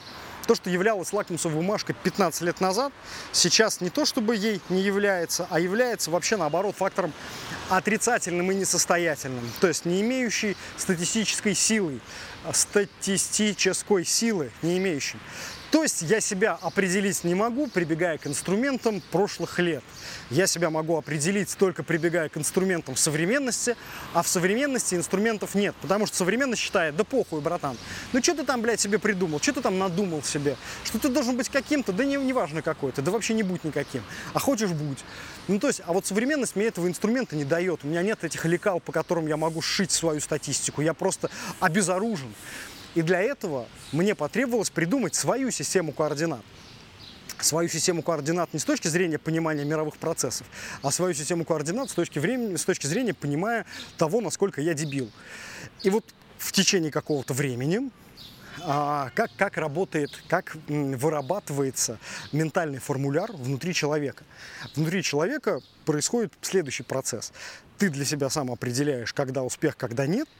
то, 0.47 0.54
что 0.54 0.71
являлось 0.71 1.12
лакмусовой 1.12 1.57
бумажкой 1.57 1.95
15 2.04 2.40
лет 2.40 2.61
назад, 2.62 2.90
сейчас 3.33 3.83
не 3.83 3.90
то 3.90 4.07
чтобы 4.07 4.35
ей 4.35 4.62
не 4.71 4.80
является, 4.80 5.47
а 5.50 5.61
является 5.61 6.11
вообще 6.11 6.38
наоборот 6.38 6.75
фактором 6.75 7.12
отрицательным 7.68 8.50
и 8.52 8.54
несостоятельным, 8.54 9.45
то 9.61 9.66
есть 9.66 9.85
не 9.85 10.00
имеющий 10.00 10.57
статистической 10.78 11.54
силы, 11.54 12.00
а 12.47 12.54
статистической 12.54 14.07
силы 14.07 14.50
не 14.62 14.78
имеющий. 14.78 15.18
То 15.70 15.82
есть 15.82 16.00
я 16.02 16.20
себя 16.20 16.58
определить 16.62 17.25
не 17.25 17.34
могу, 17.34 17.66
прибегая 17.66 18.16
к 18.16 18.26
инструментам 18.26 19.02
прошлых 19.12 19.58
лет. 19.58 19.84
Я 20.30 20.46
себя 20.46 20.70
могу 20.70 20.96
определить 20.96 21.54
только 21.58 21.82
прибегая 21.82 22.30
к 22.30 22.38
инструментам 22.38 22.96
современности, 22.96 23.76
а 24.14 24.22
в 24.22 24.28
современности 24.28 24.94
инструментов 24.94 25.54
нет, 25.54 25.75
потому 25.82 26.06
что 26.06 26.16
современность 26.16 26.62
считает, 26.62 26.96
да 26.96 27.04
похуй, 27.04 27.40
братан, 27.42 27.76
ну 28.12 28.22
что 28.22 28.34
ты 28.34 28.44
там, 28.44 28.62
блядь, 28.62 28.80
себе 28.80 28.98
придумал, 28.98 29.40
что 29.40 29.52
ты 29.52 29.60
там 29.60 29.78
надумал 29.78 30.22
себе, 30.22 30.56
что 30.84 30.98
ты 30.98 31.08
должен 31.08 31.37
быть 31.37 31.50
каким-то, 31.50 31.92
да 31.92 32.04
не, 32.04 32.16
неважно 32.16 32.62
какой 32.62 32.92
ты, 32.92 33.02
да 33.02 33.10
вообще 33.10 33.34
не 33.34 33.42
будь 33.42 33.64
никаким, 33.64 34.02
а 34.32 34.38
хочешь 34.38 34.70
будь. 34.70 35.04
Ну 35.48 35.58
то 35.58 35.66
есть, 35.66 35.82
а 35.87 35.92
вот 35.92 36.06
современность 36.06 36.56
мне 36.56 36.66
этого 36.66 36.88
инструмента 36.88 37.37
не 37.37 37.44
дает, 37.44 37.80
у 37.84 37.88
меня 37.88 38.02
нет 38.02 38.25
этих 38.25 38.44
лекал, 38.46 38.80
по 38.80 38.92
которым 38.92 39.26
я 39.26 39.37
могу 39.37 39.60
сшить 39.60 39.90
свою 39.90 40.20
статистику, 40.20 40.80
я 40.80 40.94
просто 40.94 41.30
обезоружен. 41.60 42.32
И 42.99 43.02
для 43.02 43.21
этого 43.21 43.69
мне 43.93 44.17
потребовалось 44.17 44.71
придумать 44.71 45.14
свою 45.14 45.52
систему 45.52 45.93
координат. 45.93 46.43
Свою 47.38 47.69
систему 47.69 48.02
координат 48.02 48.53
не 48.53 48.59
с 48.59 48.64
точки 48.64 48.88
зрения 48.88 49.20
понимания 49.20 49.64
мировых 49.64 49.99
процессов, 49.99 50.49
а 50.83 50.90
свою 50.90 51.14
систему 51.14 51.44
координат 51.44 51.90
с 51.90 51.94
точки, 51.94 52.18
времени, 52.18 52.57
с 52.57 52.64
точки 52.64 52.88
зрения 52.88 53.14
понимания 53.14 53.66
того, 53.99 54.20
насколько 54.20 54.61
я 54.61 54.75
дебил. 54.75 55.12
И 55.85 55.90
вот 55.90 56.05
в 56.38 56.51
течение 56.51 56.90
какого-то 56.90 57.35
времени 57.35 57.88
а, 58.62 59.12
как, 59.14 59.31
как 59.37 59.59
работает, 59.59 60.11
как 60.27 60.57
вырабатывается 60.66 62.01
ментальный 62.33 62.81
формуляр 62.81 63.31
внутри 63.31 63.75
человека. 63.75 64.25
Внутри 64.75 65.05
человека 65.05 65.61
происходит 65.85 66.33
следующий 66.42 66.83
процесс. 66.83 67.33
Ты 67.79 67.90
для 67.90 68.05
себя 68.05 68.29
сам 68.29 68.51
определяешь, 68.51 69.12
когда 69.12 69.44
успех, 69.44 69.77
когда 69.77 70.05
нет– 70.09 70.29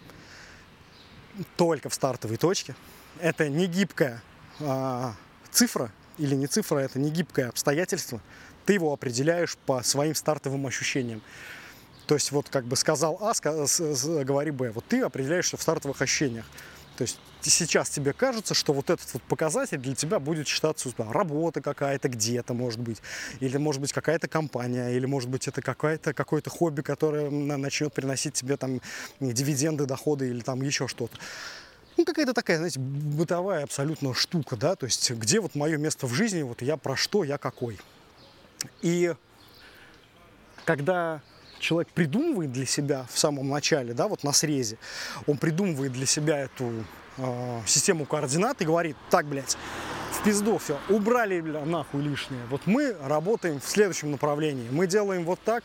только 1.57 1.89
в 1.89 1.95
стартовой 1.95 2.37
точке. 2.37 2.75
Это 3.21 3.49
не 3.49 3.67
гибкая 3.67 4.23
а, 4.61 5.15
цифра 5.51 5.93
или 6.19 6.35
не 6.35 6.47
цифра, 6.47 6.79
это 6.79 6.99
не 6.99 7.11
гибкое 7.11 7.49
обстоятельство. 7.49 8.21
Ты 8.65 8.75
его 8.75 8.93
определяешь 8.93 9.57
по 9.67 9.83
своим 9.83 10.15
стартовым 10.15 10.67
ощущениям. 10.67 11.23
То 12.07 12.15
есть 12.15 12.33
вот 12.33 12.49
как 12.49 12.65
бы 12.65 12.77
сказал 12.77 13.19
А, 13.21 13.33
говори 14.25 14.51
Б. 14.51 14.71
Вот 14.71 14.85
ты 14.87 15.01
определяешься 15.01 15.57
в 15.57 15.63
стартовых 15.63 16.01
ощущениях. 16.01 16.47
То 16.99 17.03
есть 17.03 17.21
сейчас 17.43 17.91
тебе 17.91 18.13
кажется, 18.13 18.55
что 18.55 18.73
вот 18.73 18.91
этот 18.91 19.15
вот 19.15 19.23
показатель 19.23 19.79
для 19.79 19.95
тебя 19.95 20.19
будет 20.19 20.49
считаться 20.49 20.91
да, 20.99 21.13
работа 21.13 21.61
какая-то 21.61 22.09
где-то, 22.09 22.55
может 22.55 22.81
быть, 22.81 23.01
или 23.39 23.57
может 23.57 23.81
быть 23.81 23.93
какая-то 23.93 24.27
компания, 24.27 24.89
или 24.91 25.07
может 25.07 25.31
быть 25.31 25.47
это 25.47 25.63
какое-то 25.63 26.13
какое-то 26.13 26.51
хобби, 26.51 26.81
которое 26.81 27.31
начнет 27.31 27.93
приносить 27.93 28.35
тебе 28.35 28.57
там 28.57 28.81
дивиденды, 29.21 29.87
доходы 29.87 30.29
или 30.29 30.41
там 30.41 30.61
еще 30.61 30.89
что-то. 30.89 31.17
Ну, 31.97 32.05
какая-то 32.05 32.35
такая, 32.35 32.57
знаете, 32.57 32.81
бытовая 32.81 33.63
абсолютно 33.63 34.13
штука, 34.13 34.57
да, 34.57 34.75
то 34.75 34.87
есть 34.87 35.09
где 35.13 35.39
вот 35.39 35.55
мое 35.55 35.77
место 35.77 36.09
в 36.09 36.13
жизни, 36.13 36.43
вот 36.43 36.63
я 36.63 36.77
про 36.77 36.97
что, 36.97 37.23
я 37.23 37.39
какой. 37.39 37.79
И 38.83 39.15
когда 40.65 41.23
человек 41.59 41.89
придумывает 41.89 42.53
для 42.53 42.67
себя 42.67 43.07
в 43.13 43.19
самом 43.19 43.49
начале, 43.49 43.95
да, 43.95 44.09
вот 44.09 44.25
на 44.25 44.33
срезе, 44.33 44.79
он 45.27 45.39
придумывает 45.39 45.93
для 45.93 46.07
себя 46.07 46.39
эту 46.39 46.73
э, 47.17 47.61
систему 47.67 48.07
координат 48.07 48.61
и 48.63 48.65
говорит, 48.65 48.97
так, 49.11 49.27
блядь, 49.27 49.57
в 50.13 50.23
пизду 50.23 50.59
все, 50.59 50.79
убрали, 50.89 51.41
бля, 51.41 51.65
нахуй 51.65 52.03
лишнее. 52.03 52.41
Вот 52.51 52.63
мы 52.67 52.97
работаем 53.03 53.61
в 53.61 53.69
следующем 53.69 54.11
направлении. 54.11 54.69
Мы 54.71 54.87
делаем 54.87 55.25
вот 55.25 55.39
так, 55.45 55.65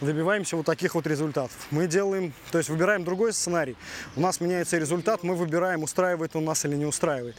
добиваемся 0.00 0.56
вот 0.56 0.66
таких 0.66 0.94
вот 0.94 1.06
результатов. 1.06 1.56
Мы 1.70 1.86
делаем, 1.86 2.32
то 2.52 2.58
есть 2.58 2.70
выбираем 2.70 3.04
другой 3.04 3.32
сценарий. 3.32 3.76
У 4.16 4.20
нас 4.20 4.40
меняется 4.40 4.78
результат, 4.78 5.22
мы 5.22 5.34
выбираем, 5.34 5.82
устраивает 5.82 6.36
он 6.36 6.44
нас 6.44 6.64
или 6.64 6.76
не 6.76 6.86
устраивает. 6.86 7.36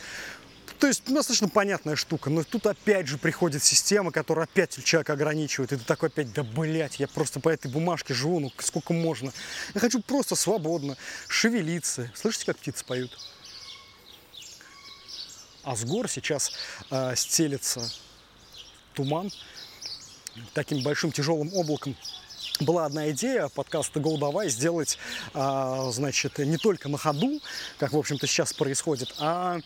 То 0.80 0.88
есть 0.88 1.04
достаточно 1.06 1.50
понятная 1.50 1.98
штука, 1.98 2.30
но 2.30 2.44
тут 2.44 2.66
опять 2.66 3.08
же 3.08 3.18
приходит 3.18 3.62
система, 3.62 4.12
которая 4.12 4.46
опять 4.46 4.82
человека 4.84 5.14
ограничивает, 5.14 5.74
и 5.74 5.78
ты 5.78 5.84
такой 5.84 6.08
опять, 6.08 6.32
да 6.32 6.44
блять, 6.44 7.00
я 7.00 7.08
просто 7.08 7.42
по 7.42 7.50
этой 7.50 7.70
бумажке 7.70 8.14
живу, 8.14 8.40
ну 8.40 8.52
сколько 8.60 8.94
можно. 8.94 9.34
Я 9.74 9.82
хочу 9.82 10.02
просто 10.02 10.36
свободно 10.36 10.96
шевелиться. 11.28 12.10
Слышите, 12.16 12.46
как 12.46 12.58
птицы 12.58 12.86
поют? 12.86 13.12
А 15.64 15.76
с 15.76 15.84
гор 15.84 16.10
сейчас 16.10 16.54
э, 16.90 17.14
стелется 17.18 17.92
туман 18.94 19.30
таким 20.54 20.82
большим 20.82 21.12
тяжелым 21.12 21.54
облаком 21.54 21.98
была 22.60 22.86
одна 22.86 23.10
идея 23.12 23.48
подкаста 23.50 24.00
«Go 24.00 24.18
давай» 24.18 24.50
сделать, 24.50 24.98
а, 25.34 25.90
значит, 25.92 26.38
не 26.40 26.58
только 26.58 26.90
на 26.90 26.98
ходу, 26.98 27.40
как, 27.78 27.94
в 27.94 27.98
общем-то, 27.98 28.28
сейчас 28.28 28.54
происходит, 28.54 29.14
а, 29.20 29.60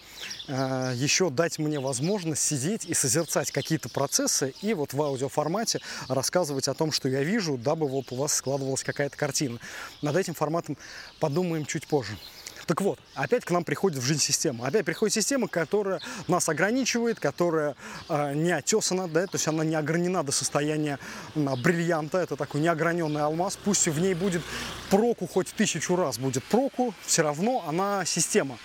а 0.48 0.94
еще 0.94 1.30
дать 1.30 1.60
мне 1.60 1.80
возможность 1.80 2.42
сидеть 2.42 2.86
и 2.86 2.94
созерцать 2.94 3.52
какие-то 3.52 3.90
процессы 3.90 4.54
и 4.62 4.74
вот 4.74 4.94
в 4.94 5.02
аудиоформате 5.02 5.80
рассказывать 6.08 6.68
о 6.68 6.74
том, 6.74 6.92
что 6.92 7.10
я 7.10 7.24
вижу, 7.24 7.58
дабы 7.58 7.88
вот 7.88 8.12
у 8.12 8.16
вас 8.16 8.34
складывалась 8.34 8.84
какая-то 8.84 9.18
картина. 9.18 9.60
Над 10.02 10.16
этим 10.16 10.34
форматом 10.34 10.78
подумаем 11.20 11.66
чуть 11.66 11.88
позже. 11.88 12.18
Так 12.66 12.82
вот, 12.82 13.00
опять 13.16 13.44
к 13.44 13.52
нам 13.52 13.64
приходит 13.64 14.00
в 14.00 14.06
жизнь 14.06 14.22
система. 14.22 14.68
Опять 14.68 14.86
приходит 14.86 15.14
система, 15.14 15.48
которая 15.48 16.00
нас 16.28 16.48
ограничивает, 16.48 17.20
которая 17.20 17.76
э, 18.10 18.34
не 18.36 18.52
отесана, 18.52 19.08
да, 19.08 19.26
то 19.26 19.36
есть 19.36 19.48
она 19.48 19.66
не 19.66 19.76
огранена 19.76 20.24
до 20.24 20.32
состояния 20.32 20.98
э, 21.36 21.56
бриллианта, 21.58 22.20
это 22.20 22.36
такой 22.36 22.62
неограненный 22.62 23.22
алмаз. 23.22 23.58
Пусть 23.58 23.88
в 23.88 24.00
ней 24.00 24.14
будет 24.14 24.42
проку 24.90 25.28
хоть 25.28 25.48
тысячу 25.54 25.96
раз 25.96 26.18
будет 26.18 26.44
проку, 26.46 26.94
все 27.06 27.24
равно 27.24 27.64
она 27.68 28.06
система. 28.06 28.58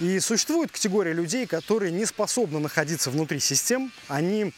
И 0.00 0.20
существует 0.20 0.70
категория 0.70 1.12
людей, 1.12 1.46
которые 1.46 1.90
не 1.90 2.06
способны 2.06 2.60
находиться 2.60 3.10
внутри 3.10 3.40
систем, 3.40 3.92
они 4.06 4.52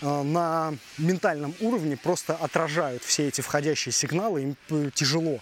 э, 0.00 0.22
на 0.22 0.74
ментальном 0.98 1.54
уровне 1.60 1.96
просто 1.96 2.34
отражают 2.34 3.02
все 3.02 3.28
эти 3.28 3.40
входящие 3.40 3.92
сигналы, 3.92 4.42
им 4.42 4.56
э, 4.70 4.90
тяжело. 4.94 5.40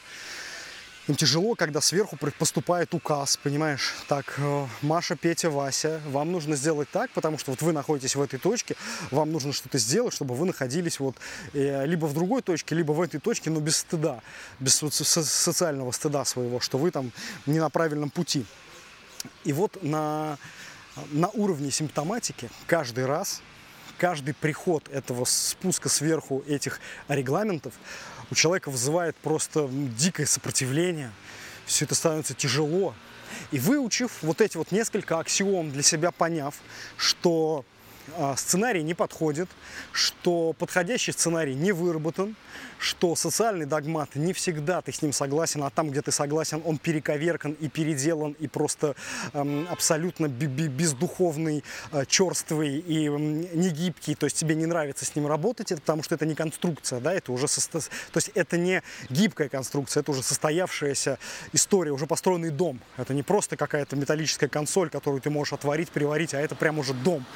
Им 1.10 1.16
тяжело, 1.16 1.56
когда 1.56 1.80
сверху 1.80 2.16
поступает 2.38 2.94
указ, 2.94 3.36
понимаешь? 3.36 3.94
Так, 4.06 4.34
э, 4.38 4.66
Маша, 4.80 5.16
Петя, 5.16 5.50
Вася, 5.50 6.00
вам 6.06 6.30
нужно 6.30 6.54
сделать 6.54 6.88
так, 6.88 7.10
потому 7.10 7.36
что 7.36 7.50
вот 7.50 7.62
вы 7.62 7.72
находитесь 7.72 8.14
в 8.14 8.22
этой 8.22 8.38
точке, 8.38 8.76
вам 9.10 9.32
нужно 9.32 9.52
что-то 9.52 9.76
сделать, 9.78 10.14
чтобы 10.14 10.36
вы 10.36 10.46
находились 10.46 11.00
вот 11.00 11.16
э, 11.52 11.84
либо 11.84 12.06
в 12.06 12.14
другой 12.14 12.42
точке, 12.42 12.76
либо 12.76 12.92
в 12.92 13.00
этой 13.00 13.18
точке, 13.18 13.50
но 13.50 13.58
без 13.58 13.78
стыда, 13.78 14.20
без 14.60 14.76
социального 14.76 15.90
стыда 15.90 16.24
своего, 16.24 16.60
что 16.60 16.78
вы 16.78 16.92
там 16.92 17.10
не 17.44 17.58
на 17.58 17.70
правильном 17.70 18.10
пути. 18.10 18.46
И 19.42 19.52
вот 19.52 19.82
на 19.82 20.38
на 21.10 21.28
уровне 21.30 21.72
симптоматики 21.72 22.50
каждый 22.68 23.06
раз, 23.06 23.42
каждый 24.00 24.32
приход 24.32 24.88
этого 24.88 25.26
спуска 25.26 25.90
сверху 25.90 26.42
этих 26.48 26.80
регламентов 27.08 27.74
у 28.30 28.34
человека 28.34 28.70
вызывает 28.70 29.14
просто 29.16 29.68
дикое 29.70 30.24
сопротивление. 30.24 31.12
Все 31.66 31.84
это 31.84 31.94
становится 31.94 32.32
тяжело. 32.32 32.94
И 33.50 33.58
выучив 33.58 34.10
вот 34.22 34.40
эти 34.40 34.56
вот 34.56 34.72
несколько 34.72 35.18
аксиом 35.18 35.70
для 35.70 35.82
себя, 35.82 36.12
поняв, 36.12 36.54
что 36.96 37.66
сценарий 38.36 38.82
не 38.82 38.94
подходит, 38.94 39.48
что 39.92 40.54
подходящий 40.58 41.12
сценарий 41.12 41.54
не 41.54 41.72
выработан, 41.72 42.36
что 42.80 43.14
социальный 43.14 43.66
догмат 43.66 44.14
не 44.14 44.32
всегда 44.32 44.80
ты 44.80 44.92
с 44.92 45.02
ним 45.02 45.12
согласен, 45.12 45.62
а 45.62 45.70
там, 45.70 45.90
где 45.90 46.00
ты 46.00 46.10
согласен, 46.10 46.62
он 46.64 46.78
перековеркан 46.78 47.52
и 47.52 47.68
переделан, 47.68 48.34
и 48.40 48.48
просто 48.48 48.96
эм, 49.34 49.68
абсолютно 49.70 50.28
бездуховный, 50.28 51.62
э, 51.92 52.04
черствый 52.06 52.78
и 52.78 53.06
эм, 53.06 53.40
негибкий, 53.60 54.14
то 54.14 54.24
есть 54.24 54.38
тебе 54.38 54.54
не 54.54 54.66
нравится 54.66 55.04
с 55.04 55.14
ним 55.14 55.26
работать, 55.26 55.70
это 55.72 55.80
потому 55.82 56.02
что 56.02 56.14
это 56.14 56.24
не 56.24 56.34
конструкция, 56.34 57.00
да, 57.00 57.12
это 57.12 57.32
уже, 57.32 57.48
состо... 57.48 57.80
то 57.80 58.16
есть 58.16 58.30
это 58.34 58.56
не 58.56 58.82
гибкая 59.10 59.50
конструкция, 59.50 60.00
это 60.00 60.10
уже 60.12 60.22
состоявшаяся 60.22 61.18
история, 61.52 61.92
уже 61.92 62.06
построенный 62.06 62.50
дом, 62.50 62.80
это 62.96 63.12
не 63.12 63.22
просто 63.22 63.56
какая-то 63.56 63.94
металлическая 63.96 64.48
консоль, 64.48 64.88
которую 64.88 65.20
ты 65.20 65.28
можешь 65.28 65.52
отварить, 65.52 65.90
приварить, 65.90 66.32
а 66.32 66.40
это 66.40 66.54
прям 66.54 66.78
уже 66.78 66.94
дом. 66.94 67.26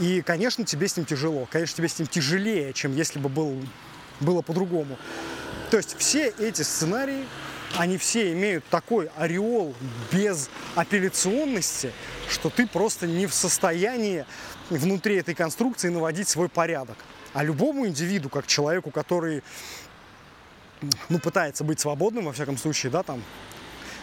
И, 0.00 0.22
конечно, 0.22 0.64
тебе 0.64 0.88
с 0.88 0.96
ним 0.96 1.06
тяжело. 1.06 1.46
Конечно, 1.50 1.76
тебе 1.76 1.88
с 1.88 1.98
ним 1.98 2.08
тяжелее, 2.08 2.72
чем 2.72 2.96
если 2.96 3.18
бы 3.18 3.28
был, 3.28 3.56
было 4.20 4.42
по-другому. 4.42 4.96
То 5.70 5.76
есть 5.76 5.96
все 5.98 6.32
эти 6.38 6.62
сценарии, 6.62 7.26
они 7.76 7.96
все 7.98 8.32
имеют 8.32 8.64
такой 8.66 9.10
ореол 9.16 9.74
без 10.10 10.50
апелляционности, 10.74 11.92
что 12.28 12.50
ты 12.50 12.66
просто 12.66 13.06
не 13.06 13.26
в 13.26 13.34
состоянии 13.34 14.26
внутри 14.70 15.16
этой 15.16 15.34
конструкции 15.34 15.88
наводить 15.88 16.28
свой 16.28 16.48
порядок. 16.48 16.96
А 17.32 17.42
любому 17.42 17.86
индивиду, 17.86 18.28
как 18.28 18.46
человеку, 18.46 18.90
который 18.90 19.42
ну, 21.08 21.18
пытается 21.18 21.64
быть 21.64 21.80
свободным, 21.80 22.26
во 22.26 22.32
всяком 22.32 22.58
случае, 22.58 22.92
да, 22.92 23.02
там, 23.02 23.22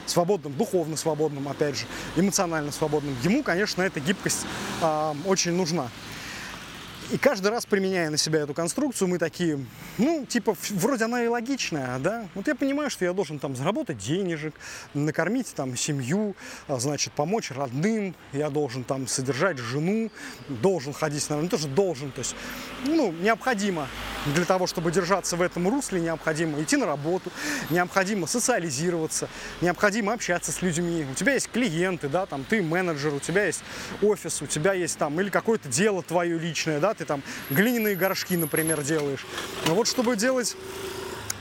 свободным, 0.10 0.54
духовно 0.54 0.98
свободным, 0.98 1.48
опять 1.48 1.78
же, 1.78 1.86
эмоционально 2.15 2.72
свободным, 2.72 3.15
ему, 3.24 3.43
конечно, 3.43 3.82
эта 3.82 4.00
гибкость 4.00 4.45
э, 4.82 5.13
очень 5.26 5.54
нужна. 5.54 5.89
И 7.12 7.17
каждый 7.17 7.50
раз, 7.50 7.65
применяя 7.65 8.12
на 8.12 8.17
себя 8.17 8.41
эту 8.41 8.54
конструкцию, 8.54 9.08
мы 9.08 9.17
такие, 9.17 9.65
ну, 9.98 10.28
типа, 10.28 10.56
вроде 10.69 11.06
она 11.06 11.24
и 11.24 11.28
логичная, 11.28 11.98
да? 11.98 12.28
Вот 12.36 12.48
я 12.48 12.54
понимаю, 12.54 12.91
что 12.91 13.04
я 13.04 13.13
должен 13.13 13.39
там 13.39 13.56
заработать 13.56 13.98
денежек, 13.98 14.54
накормить 14.93 15.52
там 15.56 15.76
семью, 15.76 16.36
а, 16.67 16.80
значит, 16.80 17.12
помочь 17.13 17.50
родным, 17.50 18.13
я 18.32 18.52
должен 18.52 18.84
там 18.84 19.08
содержать 19.08 19.58
жену, 19.58 20.12
должен 20.50 20.93
ходить, 20.93 21.28
наверное, 21.30 21.45
не 21.45 21.50
тоже 21.50 21.67
должен, 21.67 22.12
то 22.12 22.19
есть, 22.19 22.36
ну, 22.86 23.12
необходимо 23.12 23.88
для 24.36 24.45
того, 24.45 24.67
чтобы 24.67 24.91
держаться 24.91 25.36
в 25.36 25.41
этом 25.41 25.67
русле, 25.67 26.02
необходимо 26.02 26.62
идти 26.62 26.78
на 26.78 26.86
работу, 26.86 27.32
необходимо 27.72 28.28
социализироваться, 28.28 29.30
необходимо 29.62 30.13
общаться 30.13 30.52
с 30.52 30.62
людьми. 30.62 31.08
У 31.12 31.15
тебя 31.15 31.34
есть 31.34 31.50
клиенты, 31.50 32.08
да, 32.08 32.28
там, 32.28 32.43
ты 32.43 32.62
менеджер, 32.62 33.15
у 33.15 33.19
тебя 33.19 33.45
есть 33.45 33.63
офис, 34.04 34.43
у 34.43 34.45
тебя 34.45 34.74
есть 34.74 35.00
там, 35.00 35.19
или 35.19 35.30
какое-то 35.30 35.69
дело 35.69 36.04
твое 36.04 36.38
личное, 36.38 36.80
да, 36.80 36.93
ты 37.00 37.06
там 37.06 37.24
глиняные 37.50 37.96
горшки, 37.96 38.36
например, 38.36 38.84
делаешь. 38.84 39.26
Но 39.66 39.74
вот 39.74 39.88
чтобы 39.88 40.16
делать 40.16 40.56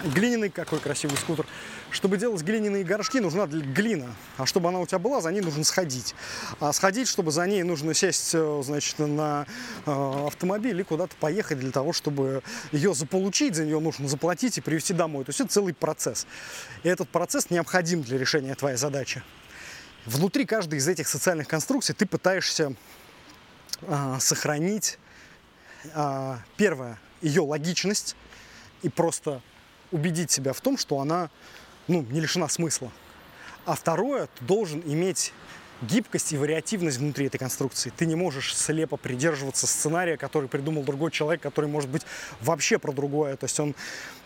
глиняный, 0.05 0.51
какой 0.51 0.79
красивый 0.79 1.17
скутер, 1.17 1.47
чтобы 1.91 2.17
делать 2.17 2.43
глиняные 2.43 2.85
горшки, 2.85 3.19
нужна 3.19 3.47
глина. 3.47 4.15
А 4.37 4.47
чтобы 4.47 4.69
она 4.69 4.79
у 4.79 4.87
тебя 4.87 4.99
была, 4.99 5.21
за 5.21 5.33
ней 5.33 5.41
нужно 5.41 5.65
сходить. 5.65 6.15
А 6.61 6.73
сходить, 6.73 7.09
чтобы 7.09 7.33
за 7.33 7.47
ней 7.47 7.63
нужно 7.63 7.95
сесть, 7.95 8.31
э, 8.35 8.63
значит, 8.65 8.99
на 8.99 9.47
э, 9.85 10.27
автомобиль 10.27 10.81
и 10.81 10.85
куда-то 10.85 11.17
поехать 11.17 11.59
для 11.59 11.73
того, 11.73 11.93
чтобы 11.93 12.43
ее 12.71 12.95
заполучить, 12.95 13.55
за 13.55 13.65
нее 13.65 13.81
нужно 13.81 14.09
заплатить 14.09 14.59
и 14.59 14.61
привезти 14.61 14.95
домой. 14.95 15.25
То 15.25 15.31
есть 15.31 15.41
это 15.41 15.51
целый 15.51 15.75
процесс. 15.75 16.27
И 16.85 16.89
этот 16.89 17.09
процесс 17.09 17.51
необходим 17.51 18.03
для 18.03 18.19
решения 18.19 18.55
твоей 18.55 18.77
задачи. 18.77 19.23
Внутри 20.07 20.45
каждой 20.47 20.79
из 20.79 20.87
этих 20.87 21.09
социальных 21.09 21.49
конструкций 21.49 21.95
ты 21.95 22.07
пытаешься 22.07 22.75
э, 23.83 24.17
сохранить 24.21 24.99
первое, 26.57 26.99
ее 27.21 27.43
логичность 27.43 28.17
и 28.83 28.89
просто 28.89 29.41
убедить 29.91 30.31
себя 30.31 30.53
в 30.53 30.61
том, 30.61 30.77
что 30.77 31.01
она 31.01 31.31
ну, 31.87 32.03
не 32.03 32.21
лишена 32.21 32.49
смысла. 32.49 32.91
А 33.65 33.75
второе, 33.75 34.29
ты 34.39 34.45
должен 34.45 34.83
иметь 34.85 35.33
гибкость 35.83 36.33
и 36.33 36.37
вариативность 36.37 36.99
внутри 36.99 37.27
этой 37.27 37.39
конструкции. 37.39 37.93
Ты 37.97 38.07
не 38.07 38.15
можешь 38.15 38.57
слепо 38.57 38.97
придерживаться 38.97 39.67
сценария, 39.67 40.17
который 40.17 40.49
придумал 40.49 40.83
другой 40.83 41.11
человек, 41.11 41.41
который 41.41 41.71
может 41.71 41.91
быть 41.91 42.03
вообще 42.41 42.79
про 42.79 42.93
другое. 42.93 43.37
То 43.37 43.45
есть 43.45 43.59
он 43.61 43.75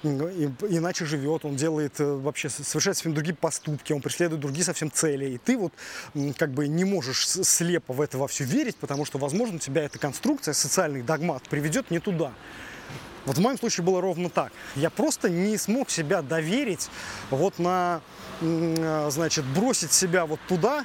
иначе 0.02 1.04
живет, 1.04 1.44
он 1.44 1.56
делает 1.56 2.00
э, 2.00 2.04
вообще, 2.04 2.48
совершает 2.48 2.96
совсем 2.96 3.14
другие 3.14 3.36
поступки, 3.36 3.92
он 3.92 4.00
преследует 4.00 4.40
другие 4.40 4.64
совсем 4.64 4.90
цели. 4.90 5.30
И 5.30 5.38
ты 5.38 5.56
вот 5.56 5.72
как 6.36 6.50
бы 6.52 6.66
не 6.66 6.84
можешь 6.84 7.26
слепо 7.26 7.92
в 7.92 8.00
это 8.00 8.18
во 8.18 8.26
все 8.26 8.44
верить, 8.44 8.76
потому 8.76 9.04
что, 9.04 9.18
возможно, 9.18 9.58
тебя 9.58 9.82
эта 9.82 9.98
конструкция, 9.98 10.54
социальный 10.54 11.02
догмат 11.02 11.42
приведет 11.48 11.90
не 11.90 12.00
туда. 12.00 12.32
Вот 13.24 13.36
в 13.36 13.40
моем 13.40 13.56
случае 13.56 13.84
было 13.84 14.00
ровно 14.00 14.28
так. 14.28 14.52
Я 14.74 14.90
просто 14.90 15.30
не 15.30 15.56
смог 15.56 15.90
себя 15.90 16.22
доверить 16.22 16.88
вот 17.30 17.58
на, 17.58 18.00
э, 18.40 19.08
значит, 19.10 19.44
бросить 19.44 19.92
себя 19.92 20.26
вот 20.26 20.40
туда, 20.48 20.84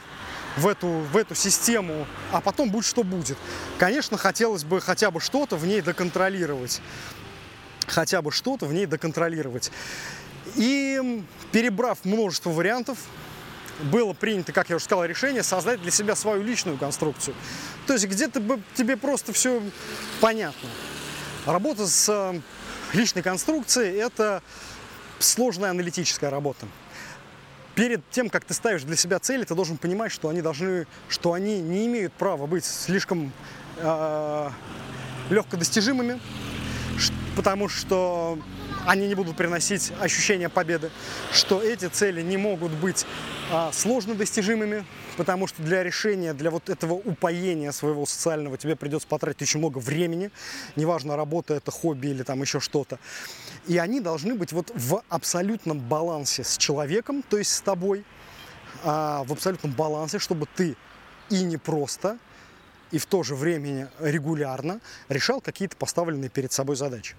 в 0.58 0.68
эту, 0.68 0.88
в 0.88 1.16
эту 1.16 1.36
систему, 1.36 2.06
а 2.32 2.42
потом 2.42 2.70
будет 2.70 2.86
что 2.86 3.04
будет. 3.04 3.38
Конечно, 3.78 4.18
хотелось 4.18 4.64
бы 4.64 4.82
хотя 4.82 5.12
бы 5.12 5.20
что-то 5.20 5.56
в 5.56 5.66
ней 5.66 5.82
доконтролировать. 5.82 6.82
Хотя 7.86 8.22
бы 8.22 8.32
что-то 8.32 8.66
в 8.66 8.74
ней 8.74 8.86
доконтролировать. 8.86 9.72
И 10.56 11.24
перебрав 11.52 12.04
множество 12.04 12.50
вариантов, 12.50 12.98
было 13.80 14.14
принято, 14.14 14.52
как 14.52 14.70
я 14.70 14.78
уже 14.78 14.86
сказал, 14.86 15.06
решение 15.06 15.44
создать 15.44 15.82
для 15.82 15.92
себя 15.92 16.16
свою 16.16 16.42
личную 16.42 16.78
конструкцию. 16.78 17.36
То 17.86 17.94
есть 17.94 18.08
где-то 18.08 18.42
тебе 18.76 18.98
просто 18.98 19.34
все 19.34 19.62
понятно. 20.20 20.68
Работа 21.46 21.86
с 21.86 22.10
э, 22.10 22.42
личной 22.94 23.22
конструкцией– 23.22 23.96
это 24.00 24.42
сложная 25.20 25.70
аналитическая 25.70 26.30
работа 26.30 26.68
перед 27.78 28.02
тем, 28.10 28.32
как 28.32 28.44
ты 28.44 28.56
ставишь 28.56 28.82
для 28.82 28.96
себя 28.96 29.20
цели, 29.20 29.44
ты 29.44 29.54
должен 29.54 29.78
понимать, 29.78 30.12
что 30.12 30.30
они 30.30 30.42
должны, 30.42 30.88
что 31.10 31.34
они 31.34 31.62
не 31.62 31.86
имеют 31.86 32.12
права 32.12 32.48
быть 32.48 32.66
слишком 32.66 33.32
э, 33.78 34.50
легкодостижимыми, 35.30 36.20
потому 37.36 37.70
что 37.70 38.40
они 38.88 39.06
не 39.08 39.16
будут 39.16 39.36
приносить 39.36 39.92
ощущение 40.00 40.48
победы, 40.48 40.90
что 41.34 41.62
эти 41.62 41.90
цели 41.90 42.22
не 42.22 42.38
могут 42.38 42.72
быть 42.72 43.06
а, 43.52 43.70
сложно 43.74 44.16
достижимыми, 44.16 44.86
потому 45.18 45.46
что 45.46 45.62
для 45.62 45.84
решения, 45.84 46.34
для 46.34 46.50
вот 46.52 46.70
этого 46.70 46.94
упоения 46.94 47.74
своего 47.74 48.06
социального 48.06 48.58
тебе 48.58 48.78
придется 48.78 49.06
потратить 49.06 49.42
очень 49.42 49.60
много 49.60 49.80
времени, 49.80 50.32
неважно, 50.78 51.18
работа 51.18 51.54
это 51.54 51.70
хобби 51.70 52.08
или 52.08 52.24
там 52.24 52.42
еще 52.42 52.62
что-то. 52.62 52.98
И 53.68 53.78
они 53.78 54.00
должны 54.00 54.36
быть 54.36 54.54
вот 54.54 54.72
в 54.74 55.04
абсолютном 55.10 55.80
балансе 55.80 56.46
с 56.46 56.58
человеком, 56.58 57.24
то 57.24 57.38
есть 57.38 57.54
с 57.54 57.60
тобой, 57.60 58.06
а, 58.86 59.26
в 59.26 59.34
абсолютном 59.34 59.74
балансе, 59.74 60.18
чтобы 60.18 60.48
ты 60.56 60.78
и 61.30 61.44
не 61.44 61.58
просто, 61.58 62.18
и 62.92 63.00
в 63.00 63.06
то 63.06 63.22
же 63.22 63.36
время 63.36 63.92
регулярно 64.00 64.80
решал 65.10 65.42
какие-то 65.42 65.76
поставленные 65.76 66.30
перед 66.30 66.54
собой 66.54 66.78
задачи. 66.78 67.16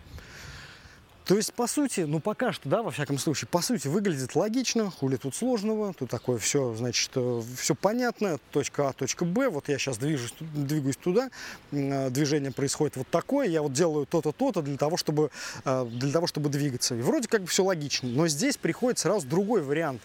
То 1.28 1.36
есть, 1.36 1.52
по 1.52 1.66
сути, 1.66 2.00
ну 2.00 2.20
пока 2.20 2.54
что, 2.54 2.70
да, 2.70 2.82
во 2.82 2.90
всяком 2.90 3.18
случае, 3.18 3.48
по 3.48 3.60
сути, 3.60 3.86
выглядит 3.86 4.34
логично, 4.34 4.90
хули 4.90 5.16
тут 5.16 5.34
сложного, 5.34 5.92
тут 5.92 6.08
такое 6.08 6.38
все, 6.38 6.74
значит, 6.74 7.10
э, 7.16 7.42
все 7.58 7.74
понятно, 7.74 8.38
точка 8.50 8.88
А, 8.88 8.92
точка 8.94 9.26
Б, 9.26 9.50
вот 9.50 9.68
я 9.68 9.76
сейчас 9.76 9.98
движусь, 9.98 10.32
двигаюсь 10.40 10.96
туда, 10.96 11.28
э, 11.70 12.08
движение 12.08 12.50
происходит 12.50 12.96
вот 12.96 13.08
такое, 13.08 13.46
я 13.46 13.60
вот 13.60 13.74
делаю 13.74 14.06
то-то, 14.06 14.32
то-то 14.32 14.62
для 14.62 14.78
того, 14.78 14.96
чтобы, 14.96 15.30
э, 15.66 15.86
для 15.90 16.12
того, 16.12 16.26
чтобы 16.26 16.48
двигаться. 16.48 16.94
И 16.94 17.02
вроде 17.02 17.28
как 17.28 17.42
бы 17.42 17.46
все 17.46 17.62
логично, 17.62 18.08
но 18.08 18.26
здесь 18.26 18.56
приходит 18.56 18.98
сразу 18.98 19.26
другой 19.26 19.60
вариант. 19.60 20.00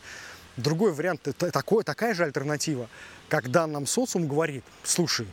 Другой 0.57 0.91
вариант, 0.91 1.29
это 1.29 1.51
такой, 1.51 1.85
такая 1.85 2.13
же 2.15 2.25
альтернатива, 2.25 2.89
когда 3.29 3.65
нам 3.65 3.87
социум 3.87 4.27
говорит, 4.27 4.65
слушай, 4.83 5.27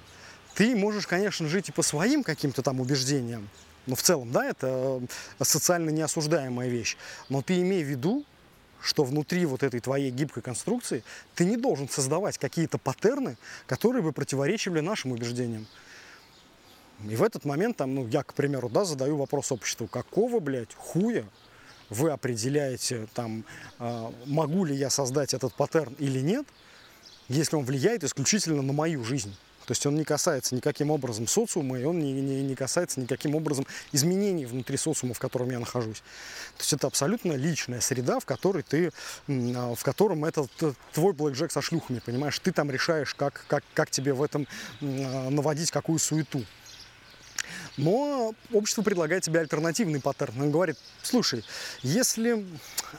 ты 0.55 0.77
можешь, 0.77 1.09
конечно, 1.09 1.49
жить 1.49 1.69
и 1.71 1.73
по 1.73 1.83
своим 1.83 2.23
каким-то 2.23 2.63
там 2.63 2.81
убеждениям, 2.81 3.49
ну, 3.87 3.95
в 3.95 4.03
целом, 4.03 4.31
да, 4.31 4.45
это 4.47 5.01
э, 5.39 5.45
социально 5.45 5.91
неосуждаемая 5.91 6.69
вещь. 6.69 6.97
Но 7.29 7.43
ты 7.43 7.61
имей 7.61 7.83
в 7.83 7.89
виду, 7.89 8.25
что 8.81 9.05
внутри 9.05 9.45
вот 9.47 9.63
этой 9.63 9.81
твоей 9.81 10.11
гибкой 10.11 10.43
конструкции 10.43 11.03
ты 11.35 11.45
не 11.45 11.57
должен 11.57 11.89
создавать 11.89 12.39
какие-то 12.39 12.79
паттерны, 12.79 13.37
которые 13.67 14.03
бы 14.03 14.13
противоречили 14.13 14.81
нашим 14.81 15.13
убеждениям. 15.13 15.67
И 17.09 17.17
в 17.17 17.23
этот 17.23 17.45
момент, 17.45 17.79
там, 17.79 17.95
ну, 17.95 18.07
я, 18.09 18.23
к 18.23 18.35
примеру, 18.35 18.69
да, 18.69 18.85
задаю 18.85 19.17
вопрос 19.17 19.53
обществу, 19.53 19.87
какого, 19.87 20.41
блядь, 20.41 20.75
хуя 20.75 21.25
вы 21.89 22.11
определяете, 22.11 23.09
там, 23.15 23.45
э, 23.79 24.11
могу 24.27 24.65
ли 24.65 24.75
я 24.75 24.91
создать 24.91 25.35
этот 25.35 25.55
паттерн 25.55 25.95
или 25.99 26.21
нет, 26.21 26.47
если 27.29 27.57
он 27.57 27.65
влияет 27.65 28.05
исключительно 28.05 28.63
на 28.63 28.73
мою 28.73 29.03
жизнь. 29.05 29.35
То 29.71 29.73
есть 29.73 29.87
он 29.87 29.95
не 29.95 30.03
касается 30.03 30.57
никаким 30.57 30.91
образом 30.91 31.29
социума, 31.29 31.79
и 31.79 31.85
он 31.85 32.01
не, 32.01 32.13
не, 32.13 32.43
не 32.43 32.57
касается 32.57 32.99
никаким 32.99 33.37
образом 33.37 33.69
изменений 33.93 34.45
внутри 34.45 34.77
социума, 34.77 35.15
в 35.15 35.21
котором 35.21 35.49
я 35.49 35.61
нахожусь. 35.61 35.99
То 36.57 36.63
есть 36.63 36.73
это 36.73 36.89
абсолютно 36.89 37.35
личная 37.35 37.81
среда, 37.81 38.19
в 38.19 38.25
которой 38.25 38.65
ты, 38.65 38.91
а, 39.29 39.77
в 39.77 39.85
котором 39.85 40.25
это 40.25 40.49
твой 40.93 41.13
блэкджек 41.13 41.53
со 41.53 41.63
шлюхами, 41.63 42.01
понимаешь? 42.05 42.37
Ты 42.41 42.51
там 42.51 42.69
решаешь, 42.69 43.15
как, 43.15 43.45
как, 43.47 43.63
как 43.73 43.91
тебе 43.93 44.13
в 44.13 44.25
этом 44.25 44.49
а, 44.81 45.31
наводить 45.31 45.71
какую 45.71 46.01
суету. 46.01 46.45
Но 47.77 48.35
общество 48.53 48.83
предлагает 48.83 49.23
тебе 49.23 49.41
альтернативный 49.41 50.01
паттерн. 50.01 50.41
Он 50.41 50.51
говорит, 50.51 50.77
слушай, 51.03 51.45
если 51.83 52.45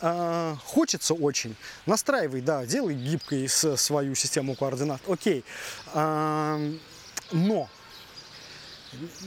э, 0.01 0.55
хочется 0.65 1.13
очень, 1.13 1.55
настраивай, 1.85 2.41
да, 2.41 2.65
делай 2.65 2.95
гибкой 2.95 3.47
свою 3.47 4.15
систему 4.15 4.55
координат, 4.55 5.01
окей. 5.07 5.43
Э, 5.93 6.73
но 7.31 7.69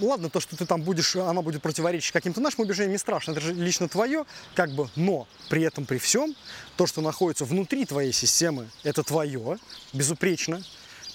ладно, 0.01 0.31
то, 0.31 0.41
что 0.41 0.57
ты 0.57 0.67
там 0.67 0.83
будешь, 0.83 1.17
она 1.17 1.43
будет 1.43 1.63
противоречить 1.63 2.13
каким-то 2.13 2.41
нашим 2.41 2.61
убеждениям, 2.61 2.93
не 2.93 2.99
страшно, 2.99 3.33
это 3.33 3.41
же 3.41 3.53
лично 3.53 3.89
твое, 3.89 4.25
как 4.55 4.71
бы, 4.71 4.89
но 4.97 5.27
при 5.49 5.63
этом, 5.63 5.87
при 5.87 5.99
всем, 5.99 6.35
то, 6.77 6.87
что 6.87 7.01
находится 7.01 7.45
внутри 7.45 7.85
твоей 7.85 8.13
системы, 8.13 8.69
это 8.83 9.03
твое, 9.03 9.59
безупречно, 9.93 10.63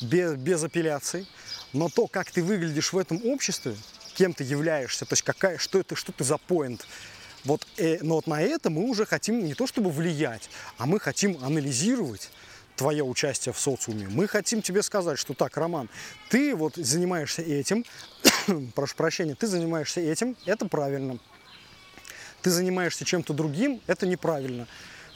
без, 0.02 0.36
без 0.36 0.64
апелляций, 0.64 1.28
но 1.74 1.90
то, 1.90 2.08
как 2.08 2.32
ты 2.32 2.42
выглядишь 2.42 2.94
в 2.94 2.98
этом 2.98 3.24
обществе, 3.26 3.76
кем 4.20 4.34
ты 4.34 4.44
являешься, 4.44 5.06
то 5.06 5.14
есть 5.14 5.24
какая, 5.24 5.58
что, 5.58 5.80
это, 5.80 5.96
что 5.96 6.12
ты 6.12 6.26
за 6.26 6.38
поинт. 6.38 6.86
Вот, 7.46 7.66
э, 7.78 8.00
но 8.02 8.16
вот 8.16 8.28
на 8.28 8.42
это 8.42 8.70
мы 8.70 8.84
уже 8.84 9.06
хотим 9.06 9.46
не 9.46 9.54
то 9.54 9.66
чтобы 9.66 9.92
влиять, 9.92 10.50
а 10.78 10.86
мы 10.86 11.00
хотим 11.00 11.42
анализировать 11.42 12.30
твое 12.76 13.02
участие 13.02 13.54
в 13.54 13.60
социуме. 13.60 14.10
Мы 14.10 14.28
хотим 14.28 14.62
тебе 14.62 14.84
сказать, 14.84 15.18
что 15.18 15.34
так, 15.34 15.56
Роман, 15.56 15.88
ты 16.30 16.54
вот 16.54 16.76
занимаешься 16.76 17.42
этим, 17.42 17.86
прошу 18.76 18.98
прощения, 18.98 19.36
ты 19.36 19.48
занимаешься 19.48 20.02
этим, 20.02 20.36
это 20.46 20.66
правильно. 20.66 21.18
Ты 22.42 22.50
занимаешься 22.50 23.06
чем-то 23.06 23.34
другим, 23.34 23.82
это 23.88 24.06
неправильно 24.06 24.68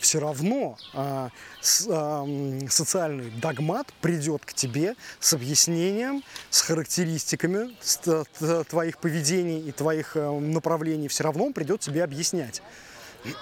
все 0.03 0.19
равно 0.19 0.77
э, 0.93 1.29
с, 1.61 1.87
э, 1.89 2.67
социальный 2.69 3.31
догмат 3.31 3.91
придет 4.01 4.45
к 4.45 4.53
тебе 4.53 4.95
с 5.19 5.33
объяснением, 5.33 6.23
с 6.49 6.61
характеристиками 6.61 7.75
с, 7.81 7.97
т, 7.97 8.23
твоих 8.65 8.97
поведений 8.99 9.59
и 9.61 9.71
твоих 9.71 10.15
э, 10.15 10.29
направлений. 10.39 11.07
Все 11.07 11.23
равно 11.23 11.45
он 11.45 11.53
придет 11.53 11.79
тебе 11.79 12.03
объяснять. 12.03 12.61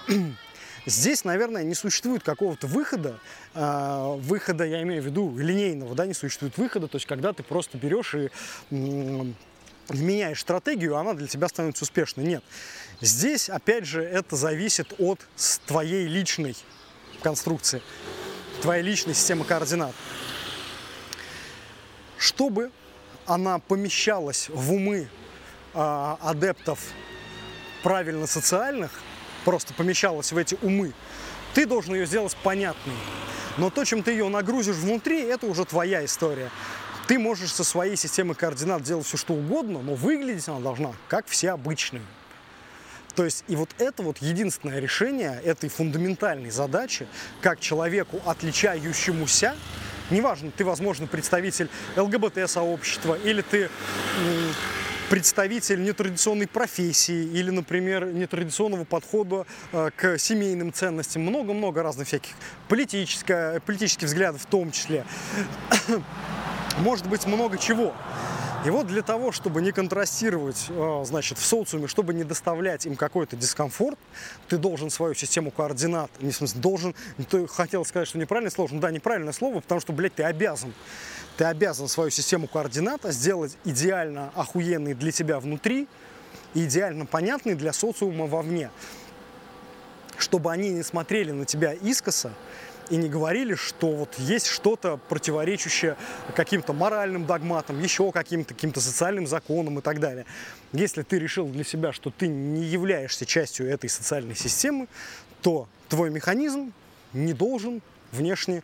Здесь, 0.86 1.24
наверное, 1.24 1.62
не 1.64 1.74
существует 1.74 2.22
какого-то 2.22 2.66
выхода, 2.66 3.18
э, 3.54 4.16
выхода, 4.20 4.64
я 4.64 4.82
имею 4.82 5.02
в 5.02 5.06
виду 5.06 5.36
линейного, 5.36 5.94
да, 5.94 6.06
не 6.06 6.14
существует 6.14 6.56
выхода, 6.58 6.88
то 6.88 6.96
есть 6.96 7.06
когда 7.06 7.32
ты 7.32 7.42
просто 7.42 7.76
берешь 7.76 8.14
и 8.14 8.30
меняешь 10.00 10.40
стратегию, 10.40 10.96
она 10.96 11.14
для 11.14 11.26
тебя 11.26 11.48
становится 11.48 11.84
успешной. 11.84 12.24
Нет. 12.24 12.44
Здесь, 13.00 13.48
опять 13.48 13.84
же, 13.84 14.02
это 14.02 14.36
зависит 14.36 14.94
от 14.98 15.20
твоей 15.66 16.06
личной 16.06 16.56
конструкции, 17.22 17.82
твоей 18.60 18.82
личной 18.82 19.14
системы 19.14 19.44
координат. 19.44 19.94
Чтобы 22.16 22.70
она 23.26 23.58
помещалась 23.58 24.48
в 24.48 24.72
умы 24.72 25.08
э, 25.74 26.16
адептов 26.20 26.78
правильно 27.82 28.26
социальных, 28.26 28.92
просто 29.44 29.74
помещалась 29.74 30.32
в 30.32 30.36
эти 30.36 30.56
умы, 30.62 30.92
ты 31.54 31.66
должен 31.66 31.94
ее 31.94 32.06
сделать 32.06 32.36
понятной. 32.42 32.94
Но 33.58 33.70
то, 33.70 33.84
чем 33.84 34.02
ты 34.02 34.12
ее 34.12 34.28
нагрузишь 34.28 34.76
внутри, 34.76 35.20
это 35.22 35.46
уже 35.46 35.64
твоя 35.64 36.04
история. 36.04 36.50
Ты 37.12 37.18
можешь 37.18 37.52
со 37.52 37.62
своей 37.62 37.94
системой 37.94 38.34
координат 38.34 38.84
делать 38.84 39.04
все, 39.04 39.18
что 39.18 39.34
угодно, 39.34 39.82
но 39.82 39.94
выглядеть 39.94 40.48
она 40.48 40.60
должна, 40.60 40.92
как 41.08 41.26
все 41.26 41.50
обычные. 41.50 42.00
То 43.14 43.26
есть 43.26 43.44
и 43.48 43.54
вот 43.54 43.68
это 43.76 44.02
вот 44.02 44.16
единственное 44.22 44.80
решение 44.80 45.38
этой 45.44 45.68
фундаментальной 45.68 46.48
задачи, 46.48 47.06
как 47.42 47.60
человеку, 47.60 48.18
отличающемуся, 48.24 49.54
неважно, 50.08 50.50
ты, 50.56 50.64
возможно, 50.64 51.06
представитель 51.06 51.68
ЛГБТ-сообщества, 51.96 53.18
или 53.22 53.42
ты 53.42 53.68
представитель 55.10 55.82
нетрадиционной 55.82 56.46
профессии 56.46 57.26
или, 57.26 57.50
например, 57.50 58.06
нетрадиционного 58.06 58.84
подхода 58.84 59.44
э, 59.72 59.90
к 59.94 60.16
семейным 60.16 60.72
ценностям, 60.72 61.20
много-много 61.20 61.82
разных 61.82 62.08
всяких 62.08 62.32
политических, 62.68 63.62
политических 63.66 64.06
взглядов 64.06 64.40
в 64.40 64.46
том 64.46 64.72
числе. 64.72 65.04
Может 66.78 67.06
быть 67.06 67.26
много 67.26 67.58
чего. 67.58 67.92
И 68.64 68.70
вот 68.70 68.86
для 68.86 69.02
того, 69.02 69.32
чтобы 69.32 69.60
не 69.60 69.72
контрастировать, 69.72 70.66
э, 70.68 71.02
значит, 71.04 71.38
в 71.38 71.44
социуме, 71.44 71.88
чтобы 71.88 72.14
не 72.14 72.22
доставлять 72.22 72.86
им 72.86 72.94
какой-то 72.94 73.34
дискомфорт, 73.34 73.98
ты 74.46 74.56
должен 74.56 74.88
свою 74.88 75.14
систему 75.14 75.50
координат, 75.50 76.10
не 76.20 76.30
в 76.30 76.60
должен, 76.60 76.94
ты 77.28 77.48
хотел 77.48 77.84
сказать, 77.84 78.06
что 78.06 78.18
неправильное 78.18 78.52
слово, 78.52 78.70
да, 78.74 78.92
неправильное 78.92 79.32
слово, 79.32 79.60
потому 79.60 79.80
что, 79.80 79.92
блядь, 79.92 80.14
ты 80.14 80.22
обязан. 80.22 80.72
Ты 81.36 81.44
обязан 81.44 81.88
свою 81.88 82.10
систему 82.10 82.46
координат 82.46 83.02
сделать 83.04 83.56
идеально 83.64 84.30
охуенной 84.36 84.94
для 84.94 85.10
тебя 85.10 85.40
внутри 85.40 85.88
и 86.54 86.64
идеально 86.64 87.04
понятной 87.04 87.56
для 87.56 87.72
социума 87.72 88.26
вовне. 88.26 88.70
Чтобы 90.18 90.52
они 90.52 90.68
не 90.68 90.84
смотрели 90.84 91.32
на 91.32 91.46
тебя 91.46 91.72
искоса, 91.72 92.32
и 92.92 92.96
не 92.96 93.08
говорили, 93.08 93.54
что 93.54 93.90
вот 93.90 94.18
есть 94.18 94.46
что-то 94.46 94.98
противоречащее 95.08 95.96
каким-то 96.36 96.74
моральным 96.74 97.24
догматам, 97.24 97.80
еще 97.80 98.12
каким-то 98.12 98.52
каким 98.52 98.74
социальным 98.74 99.26
законам 99.26 99.78
и 99.78 99.82
так 99.82 99.98
далее. 99.98 100.26
Если 100.74 101.00
ты 101.00 101.18
решил 101.18 101.46
для 101.48 101.64
себя, 101.64 101.94
что 101.94 102.10
ты 102.10 102.28
не 102.28 102.62
являешься 102.62 103.24
частью 103.24 103.66
этой 103.66 103.88
социальной 103.88 104.34
системы, 104.34 104.88
то 105.40 105.68
твой 105.88 106.10
механизм 106.10 106.74
не 107.14 107.32
должен 107.32 107.80
внешне 108.12 108.62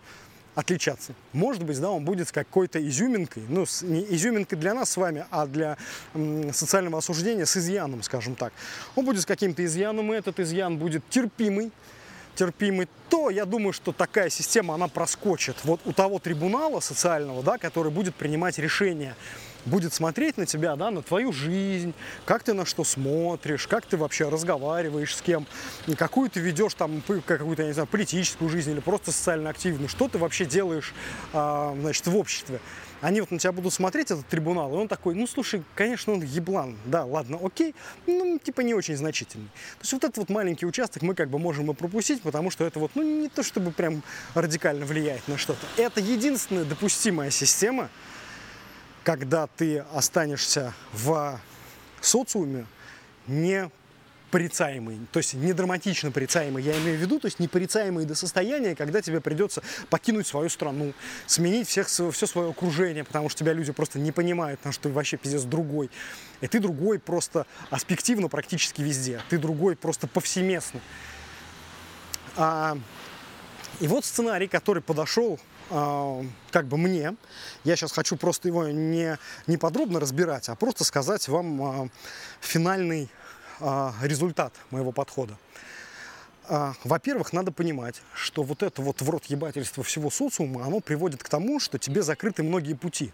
отличаться. 0.55 1.15
Может 1.33 1.63
быть, 1.63 1.81
да, 1.81 1.91
он 1.91 2.05
будет 2.05 2.29
с 2.29 2.33
какой-то 2.33 2.87
изюминкой, 2.87 3.45
ну, 3.49 3.65
с, 3.65 3.81
не 3.81 4.05
изюминкой 4.15 4.59
для 4.59 4.75
нас 4.75 4.91
с 4.91 4.99
вами, 4.99 5.25
а 5.31 5.47
для 5.47 5.79
м, 6.13 6.53
социального 6.53 6.99
осуждения 6.99 7.47
с 7.47 7.57
изъяном, 7.57 8.03
скажем 8.03 8.35
так. 8.35 8.53
Он 8.95 9.07
будет 9.07 9.23
с 9.23 9.27
каким-то 9.27 9.65
изъяном, 9.65 10.13
и 10.13 10.17
этот 10.17 10.39
изъян 10.39 10.77
будет 10.77 11.03
терпимый, 11.09 11.71
терпимый, 12.39 12.89
то 13.11 13.31
я 13.31 13.45
думаю, 13.45 13.73
что 13.73 13.93
такая 13.93 14.31
система, 14.31 14.75
она 14.75 14.87
проскочит. 14.87 15.57
Вот 15.65 15.81
у 15.85 15.93
того 15.93 16.21
трибунала 16.21 16.79
социального, 16.81 17.43
да, 17.43 17.59
который 17.59 17.91
будет 17.91 18.15
принимать 18.15 18.59
решения, 18.59 19.17
будет 19.69 19.93
смотреть 19.93 20.37
на 20.37 20.47
тебя, 20.47 20.77
да, 20.77 20.91
на 20.91 21.03
твою 21.03 21.33
жизнь, 21.33 21.95
как 22.25 22.43
ты 22.43 22.55
на 22.55 22.65
что 22.65 22.85
смотришь, 22.85 23.67
как 23.67 23.87
ты 23.87 23.97
вообще 23.97 24.29
разговариваешь 24.29 25.15
с 25.15 25.23
кем, 25.23 25.47
какую 25.97 26.31
ты 26.31 26.41
ведешь 26.41 26.75
там 26.75 27.03
какую-то, 27.27 27.63
я 27.63 27.69
не 27.69 27.75
знаю, 27.75 27.87
политическую 27.87 28.49
жизнь 28.49 28.71
или 28.71 28.81
просто 28.81 29.13
социально 29.13 29.51
активную, 29.51 29.89
что 29.89 30.09
ты 30.09 30.19
вообще 30.19 30.45
делаешь, 30.45 30.95
а, 31.33 31.75
значит, 31.81 32.07
в 32.07 32.17
обществе 32.17 32.61
они 33.01 33.21
вот 33.21 33.31
на 33.31 33.39
тебя 33.39 33.53
будут 33.53 33.73
смотреть, 33.73 34.11
этот 34.11 34.27
трибунал, 34.27 34.73
и 34.73 34.77
он 34.77 34.89
такой, 34.89 35.15
ну, 35.15 35.27
слушай, 35.27 35.63
конечно, 35.75 36.13
он 36.13 36.23
еблан, 36.23 36.77
да, 36.85 37.05
ладно, 37.05 37.39
окей, 37.43 37.75
ну, 38.07 38.39
типа 38.39 38.63
не 38.63 38.75
очень 38.75 38.97
значительный. 38.97 39.47
То 39.47 39.83
есть 39.83 39.93
вот 39.93 40.05
этот 40.05 40.19
вот 40.19 40.31
маленький 40.31 40.67
участок 40.67 41.03
мы 41.03 41.15
как 41.15 41.29
бы 41.31 41.39
можем 41.39 41.71
и 41.71 41.75
пропустить, 41.75 42.23
потому 42.23 42.51
что 42.51 42.65
это 42.65 42.79
вот, 42.79 42.93
ну, 42.95 43.03
не 43.03 43.29
то 43.29 43.43
чтобы 43.43 43.71
прям 43.71 44.03
радикально 44.35 44.85
влияет 44.85 45.27
на 45.29 45.39
что-то. 45.39 45.67
Это 45.77 46.01
единственная 46.01 46.65
допустимая 46.65 47.31
система, 47.31 47.89
когда 49.09 49.47
ты 49.47 49.79
останешься 49.95 50.75
в 50.93 51.41
социуме 52.03 52.67
не 53.27 53.71
порицаемый, 54.31 54.99
то 55.13 55.19
есть 55.19 55.33
не 55.33 55.55
драматично 55.55 56.11
порицаемый, 56.11 56.63
я 56.63 56.77
имею 56.77 56.99
в 56.99 57.01
виду, 57.01 57.19
то 57.19 57.27
есть 57.27 57.39
не 57.39 57.49
порицаемый 57.49 58.05
до 58.05 58.15
состояния, 58.15 58.77
когда 58.77 59.01
тебе 59.01 59.23
придется 59.23 59.63
покинуть 59.89 60.27
свою 60.27 60.51
страну, 60.51 60.93
сменить 61.25 61.67
всех, 61.69 61.87
все 61.89 62.27
свое 62.27 62.51
окружение, 62.51 63.03
потому 63.03 63.31
что 63.31 63.39
тебя 63.39 63.55
люди 63.55 63.73
просто 63.73 63.99
не 63.99 64.13
понимают, 64.13 64.61
потому 64.61 64.75
что 64.75 64.83
ты 64.83 64.89
вообще 64.91 65.17
пиздец 65.17 65.45
другой. 65.45 65.89
И 66.43 66.47
ты 66.47 66.61
другой 66.61 66.99
просто 66.99 67.47
аспективно 67.71 68.29
практически 68.29 68.83
везде, 68.83 69.23
ты 69.31 69.39
другой 69.39 69.75
просто 69.75 70.07
повсеместно. 70.07 70.81
А, 72.37 72.77
и 73.81 73.89
вот 73.89 74.05
сценарий, 74.05 74.49
который 74.49 74.83
подошел 74.83 75.41
как 75.69 76.67
бы 76.67 76.79
мне, 76.79 77.15
я 77.65 77.77
сейчас 77.77 77.93
хочу 77.93 78.17
просто 78.17 78.49
его 78.49 78.69
не, 78.69 79.19
не 79.47 79.57
подробно 79.57 80.01
разбирать, 80.01 80.49
а 80.49 80.55
просто 80.55 80.85
сказать 80.85 81.29
вам 81.29 81.63
а, 81.63 81.89
финальный 82.41 83.11
а, 83.61 83.95
результат 84.03 84.55
моего 84.71 84.93
подхода. 84.93 85.37
А, 86.51 86.73
во-первых, 86.85 87.35
надо 87.35 87.53
понимать, 87.53 88.01
что 88.15 88.43
вот 88.43 88.63
это 88.63 88.81
вот 88.81 89.03
в 89.03 89.11
рот 89.11 89.27
ебательство 89.27 89.85
всего 89.85 90.11
социума, 90.11 90.65
оно 90.65 90.81
приводит 90.81 91.23
к 91.23 91.29
тому, 91.29 91.61
что 91.61 91.79
тебе 91.79 92.03
закрыты 92.03 92.43
многие 92.43 92.73
пути. 92.73 93.13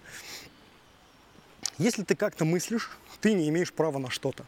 Если 1.78 2.04
ты 2.04 2.14
как-то 2.14 2.44
мыслишь, 2.44 2.90
ты 3.20 3.32
не 3.32 3.48
имеешь 3.48 3.72
права 3.72 3.98
на 3.98 4.10
что-то. 4.10 4.44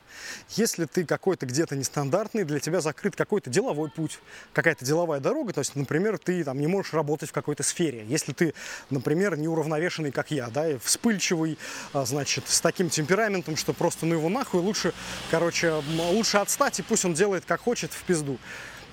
Если 0.50 0.84
ты 0.84 1.04
какой-то 1.04 1.46
где-то 1.46 1.74
нестандартный, 1.74 2.44
для 2.44 2.60
тебя 2.60 2.80
закрыт 2.80 3.16
какой-то 3.16 3.50
деловой 3.50 3.90
путь, 3.90 4.20
какая-то 4.52 4.84
деловая 4.84 5.18
дорога, 5.18 5.52
то 5.52 5.60
есть, 5.60 5.74
например, 5.74 6.18
ты 6.18 6.44
там 6.44 6.60
не 6.60 6.66
можешь 6.66 6.92
работать 6.92 7.30
в 7.30 7.32
какой-то 7.32 7.62
сфере. 7.62 8.04
Если 8.06 8.32
ты, 8.32 8.54
например, 8.90 9.36
неуравновешенный, 9.36 10.12
как 10.12 10.30
я, 10.30 10.48
да, 10.50 10.70
и 10.70 10.78
вспыльчивый, 10.78 11.58
а, 11.92 12.04
значит, 12.04 12.48
с 12.48 12.60
таким 12.60 12.90
темпераментом, 12.90 13.56
что 13.56 13.72
просто 13.72 14.06
ну 14.06 14.14
его 14.14 14.28
нахуй, 14.28 14.60
лучше, 14.60 14.92
короче, 15.30 15.82
лучше 16.12 16.38
отстать, 16.38 16.78
и 16.78 16.82
пусть 16.82 17.04
он 17.04 17.14
делает 17.14 17.44
как 17.44 17.62
хочет 17.62 17.92
в 17.92 18.04
пизду. 18.04 18.38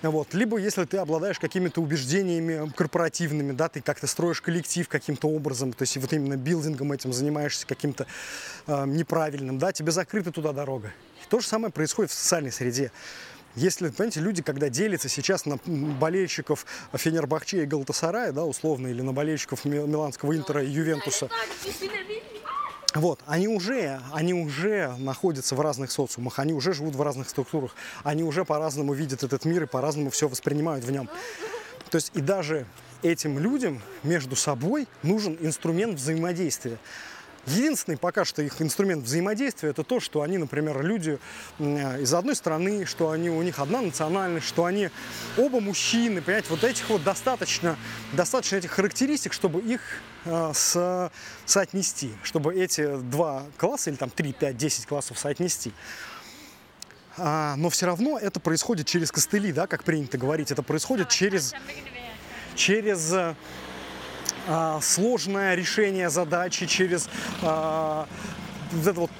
Вот. 0.03 0.33
Либо 0.33 0.57
если 0.57 0.83
ты 0.83 0.97
обладаешь 0.97 1.39
какими-то 1.39 1.81
убеждениями 1.81 2.69
корпоративными, 2.75 3.53
да, 3.53 3.69
ты 3.69 3.81
как-то 3.81 4.05
строишь 4.05 4.41
коллектив 4.41 4.87
каким-то 4.89 5.29
образом, 5.29 5.71
то 5.71 5.83
есть 5.83 5.95
вот 5.97 6.11
именно 6.11 6.35
билдингом 6.35 6.91
этим 6.91 7.13
занимаешься 7.13 7.65
каким-то 7.65 8.05
э, 8.67 8.85
неправильным, 8.85 9.57
да, 9.57 9.71
тебе 9.71 9.91
закрыта 9.91 10.31
туда 10.31 10.51
дорога. 10.51 10.91
То 11.29 11.39
же 11.39 11.47
самое 11.47 11.71
происходит 11.71 12.11
в 12.11 12.15
социальной 12.15 12.51
среде. 12.51 12.91
Если, 13.55 13.89
понимаете, 13.89 14.19
люди, 14.19 14.41
когда 14.41 14.67
делятся 14.67 15.09
сейчас 15.09 15.45
на 15.45 15.57
болельщиков 15.65 16.65
Фенербахче 16.93 17.63
и 17.63 17.65
Галатасарая, 17.65 18.31
да, 18.31 18.45
условно, 18.45 18.87
или 18.87 19.01
на 19.01 19.13
болельщиков 19.13 19.63
Миланского 19.63 20.35
Интера 20.35 20.63
и 20.63 20.69
Ювентуса, 20.69 21.29
вот, 22.95 23.19
они 23.25 23.47
уже, 23.47 23.99
они 24.11 24.33
уже 24.33 24.95
находятся 24.97 25.55
в 25.55 25.61
разных 25.61 25.91
социумах, 25.91 26.39
они 26.39 26.53
уже 26.53 26.73
живут 26.73 26.95
в 26.95 27.01
разных 27.01 27.29
структурах, 27.29 27.75
они 28.03 28.23
уже 28.23 28.45
по-разному 28.45 28.93
видят 28.93 29.23
этот 29.23 29.45
мир 29.45 29.63
и 29.63 29.65
по-разному 29.65 30.09
все 30.11 30.27
воспринимают 30.27 30.85
в 30.85 30.91
нем. 30.91 31.09
То 31.89 31.95
есть 31.95 32.11
и 32.13 32.21
даже 32.21 32.65
этим 33.01 33.39
людям 33.39 33.81
между 34.03 34.35
собой 34.35 34.87
нужен 35.01 35.37
инструмент 35.41 35.99
взаимодействия. 35.99 36.77
Единственный 37.45 37.97
пока 37.97 38.23
что 38.23 38.41
их 38.41 38.61
инструмент 38.61 39.03
взаимодействия 39.03 39.69
это 39.69 39.83
то, 39.83 39.99
что 39.99 40.21
они, 40.21 40.37
например, 40.37 40.81
люди 40.81 41.19
из 41.59 42.13
одной 42.13 42.35
страны, 42.35 42.85
что 42.85 43.11
они, 43.11 43.29
у 43.29 43.41
них 43.41 43.59
одна 43.59 43.81
национальность, 43.81 44.47
что 44.47 44.63
они 44.63 44.89
оба 45.37 45.59
мужчины, 45.59 46.21
понимаете, 46.21 46.47
вот 46.49 46.63
этих 46.63 46.89
вот 46.89 47.03
достаточно, 47.03 47.77
достаточно 48.13 48.55
этих 48.55 48.71
характеристик, 48.71 49.33
чтобы 49.33 49.61
их 49.61 49.81
э, 50.23 50.51
с, 50.53 51.11
соотнести, 51.45 52.13
чтобы 52.23 52.55
эти 52.55 52.95
два 52.97 53.43
класса 53.57 53.89
или 53.89 53.97
там 53.97 54.09
3, 54.09 54.33
5, 54.33 54.57
10 54.57 54.85
классов 54.85 55.19
соотнести. 55.19 55.73
А, 57.17 57.55
но 57.57 57.69
все 57.69 57.85
равно 57.85 58.17
это 58.17 58.39
происходит 58.39 58.87
через 58.87 59.11
костыли, 59.11 59.51
да, 59.51 59.67
как 59.67 59.83
принято 59.83 60.17
говорить, 60.17 60.51
это 60.51 60.63
происходит 60.63 61.09
через, 61.09 61.53
через 62.55 63.11
а, 63.11 63.35
сложное 64.81 65.55
решение 65.55 66.09
задачи, 66.09 66.65
через 66.65 67.09
а, 67.41 68.07
вот 68.73 68.87
это 68.87 68.99
вот 68.99 69.11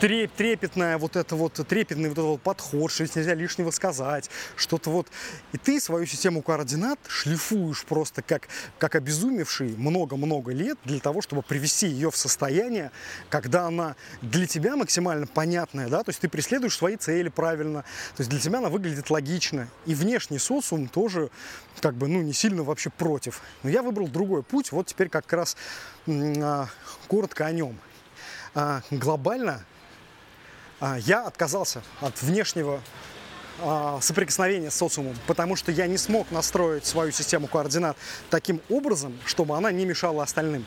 трепетное, 0.00 0.98
вот 0.98 1.16
это 1.16 1.36
вот 1.36 1.54
трепетный 1.54 2.08
вот 2.08 2.18
этот 2.18 2.24
вот 2.24 2.42
подход, 2.42 2.90
что 2.90 3.04
здесь 3.04 3.16
нельзя 3.16 3.34
лишнего 3.34 3.70
сказать, 3.70 4.30
что-то 4.56 4.90
вот. 4.90 5.08
И 5.52 5.58
ты 5.58 5.80
свою 5.80 6.06
систему 6.06 6.42
координат 6.42 6.98
шлифуешь 7.08 7.84
просто 7.84 8.22
как, 8.22 8.48
как 8.78 8.94
обезумевший 8.94 9.74
много-много 9.76 10.52
лет 10.52 10.78
для 10.84 11.00
того, 11.00 11.22
чтобы 11.22 11.42
привести 11.42 11.88
ее 11.88 12.10
в 12.10 12.16
состояние, 12.16 12.90
когда 13.28 13.66
она 13.66 13.96
для 14.20 14.46
тебя 14.46 14.76
максимально 14.76 15.26
понятная, 15.26 15.88
да, 15.88 16.02
то 16.02 16.10
есть 16.10 16.20
ты 16.20 16.28
преследуешь 16.28 16.76
свои 16.76 16.96
цели 16.96 17.28
правильно, 17.28 17.82
то 18.16 18.20
есть 18.20 18.30
для 18.30 18.40
тебя 18.40 18.58
она 18.58 18.68
выглядит 18.68 19.10
логично. 19.10 19.68
И 19.86 19.94
внешний 19.94 20.38
социум 20.38 20.88
тоже 20.88 21.30
как 21.80 21.94
бы, 21.94 22.08
ну, 22.08 22.22
не 22.22 22.32
сильно 22.32 22.62
вообще 22.62 22.90
против. 22.90 23.40
Но 23.62 23.70
я 23.70 23.82
выбрал 23.82 24.08
другой 24.08 24.42
путь, 24.42 24.72
вот 24.72 24.86
теперь 24.86 25.08
как 25.08 25.32
раз 25.32 25.56
а, 26.06 26.68
коротко 27.08 27.46
о 27.46 27.52
нем. 27.52 27.78
А, 28.54 28.82
глобально 28.90 29.64
а, 30.80 30.98
я 30.98 31.26
отказался 31.26 31.82
от 32.00 32.20
внешнего 32.20 32.82
а, 33.60 33.98
соприкосновения 34.00 34.70
с 34.70 34.74
социумом, 34.74 35.16
потому 35.26 35.56
что 35.56 35.72
я 35.72 35.86
не 35.86 35.96
смог 35.96 36.30
настроить 36.30 36.84
свою 36.84 37.12
систему 37.12 37.46
координат 37.46 37.96
таким 38.28 38.60
образом, 38.68 39.18
чтобы 39.24 39.56
она 39.56 39.72
не 39.72 39.86
мешала 39.86 40.22
остальным. 40.22 40.66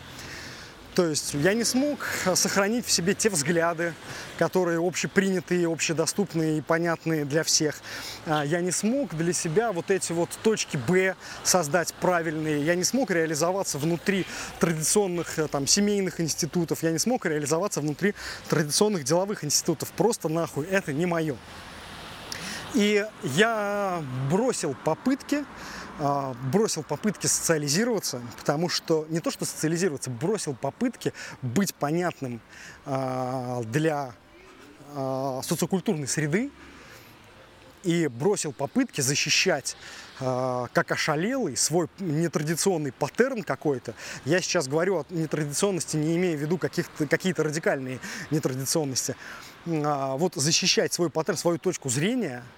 То 0.96 1.08
есть 1.08 1.34
я 1.34 1.54
не 1.54 1.66
смог 1.66 2.00
сохранить 2.36 2.86
в 2.86 2.92
себе 2.92 3.14
те 3.14 3.30
взгляды, 3.30 3.94
которые 4.38 4.80
общепринятые, 4.80 5.70
общедоступные 5.70 6.60
и 6.60 6.62
понятные 6.62 7.26
для 7.26 7.44
всех. 7.44 7.82
А, 8.26 8.46
я 8.46 8.62
не 8.62 8.72
смог 8.72 9.14
для 9.14 9.34
себя 9.34 9.74
вот 9.74 9.92
эти 9.92 10.14
вот 10.14 10.30
точки 10.42 10.78
Б 10.78 11.16
создать 11.44 11.94
правильные. 11.96 12.64
Я 12.64 12.76
не 12.76 12.86
смог 12.86 13.12
реализоваться 13.12 13.78
внутри 13.78 14.26
традиционных 14.62 15.38
э, 15.38 15.50
там, 15.50 15.68
семейных 15.68 16.22
институтов. 16.22 16.82
Я 16.82 16.92
не 16.92 17.00
смог 17.00 17.26
реализоваться 17.26 17.82
внутри 17.82 18.16
традиционных 18.48 19.04
деловых 19.04 19.44
институтов. 19.44 19.92
Просто 19.92 20.30
нахуй, 20.30 20.66
это 20.66 20.94
не 20.94 21.06
мое. 21.06 21.36
И 22.74 23.06
я 23.24 24.02
бросил 24.30 24.76
попытки 24.86 25.44
бросил 25.98 26.84
попытки 26.84 27.28
социализироваться, 27.28 28.22
потому 28.38 28.70
что 28.70 29.06
не 29.10 29.20
то 29.20 29.32
что 29.32 29.46
социализироваться, 29.46 30.10
бросил 30.10 30.54
попытки 30.54 31.14
быть 31.42 31.74
понятным 31.74 32.42
а, 32.86 33.64
для 33.64 34.14
а, 34.94 35.42
социокультурной 35.42 36.08
среды 36.08 36.52
и 37.84 38.08
бросил 38.08 38.52
попытки 38.52 39.02
защищать 39.02 39.78
как 40.18 40.92
ошалелый 40.92 41.58
свой 41.58 41.90
нетрадиционный 42.00 42.94
паттерн 42.94 43.44
какой-то. 43.44 43.94
Я 44.24 44.40
сейчас 44.40 44.70
говорю 44.70 45.00
о 45.00 45.06
нетрадиционности, 45.10 45.98
не 45.98 46.16
имея 46.16 46.38
в 46.38 46.40
виду 46.40 46.58
каких-то, 46.58 47.06
какие-то 47.06 47.44
радикальные 47.44 48.00
нетрадиционности. 48.32 49.18
Вот 49.66 50.36
защищать 50.36 50.94
свой 50.94 51.10
паттерн, 51.10 51.38
свою 51.38 51.60
точку 51.60 51.90
зрения– 51.90 52.44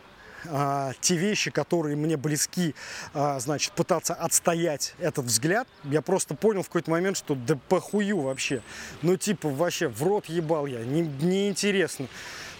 а, 0.45 0.93
те 1.01 1.15
вещи, 1.15 1.51
которые 1.51 1.95
мне 1.95 2.17
близки, 2.17 2.75
а, 3.13 3.39
значит, 3.39 3.73
пытаться 3.73 4.13
отстоять 4.13 4.93
этот 4.99 5.25
взгляд, 5.25 5.67
я 5.83 6.01
просто 6.01 6.35
понял 6.35 6.63
в 6.63 6.67
какой-то 6.67 6.91
момент, 6.91 7.17
что 7.17 7.35
да 7.35 7.57
похую 7.69 8.21
вообще. 8.21 8.61
Ну, 9.01 9.17
типа, 9.17 9.49
вообще, 9.49 9.87
в 9.87 10.01
рот 10.03 10.25
ебал 10.27 10.65
я, 10.65 10.83
неинтересно. 10.83 11.27
Не, 11.27 11.49
интересно. 11.49 12.07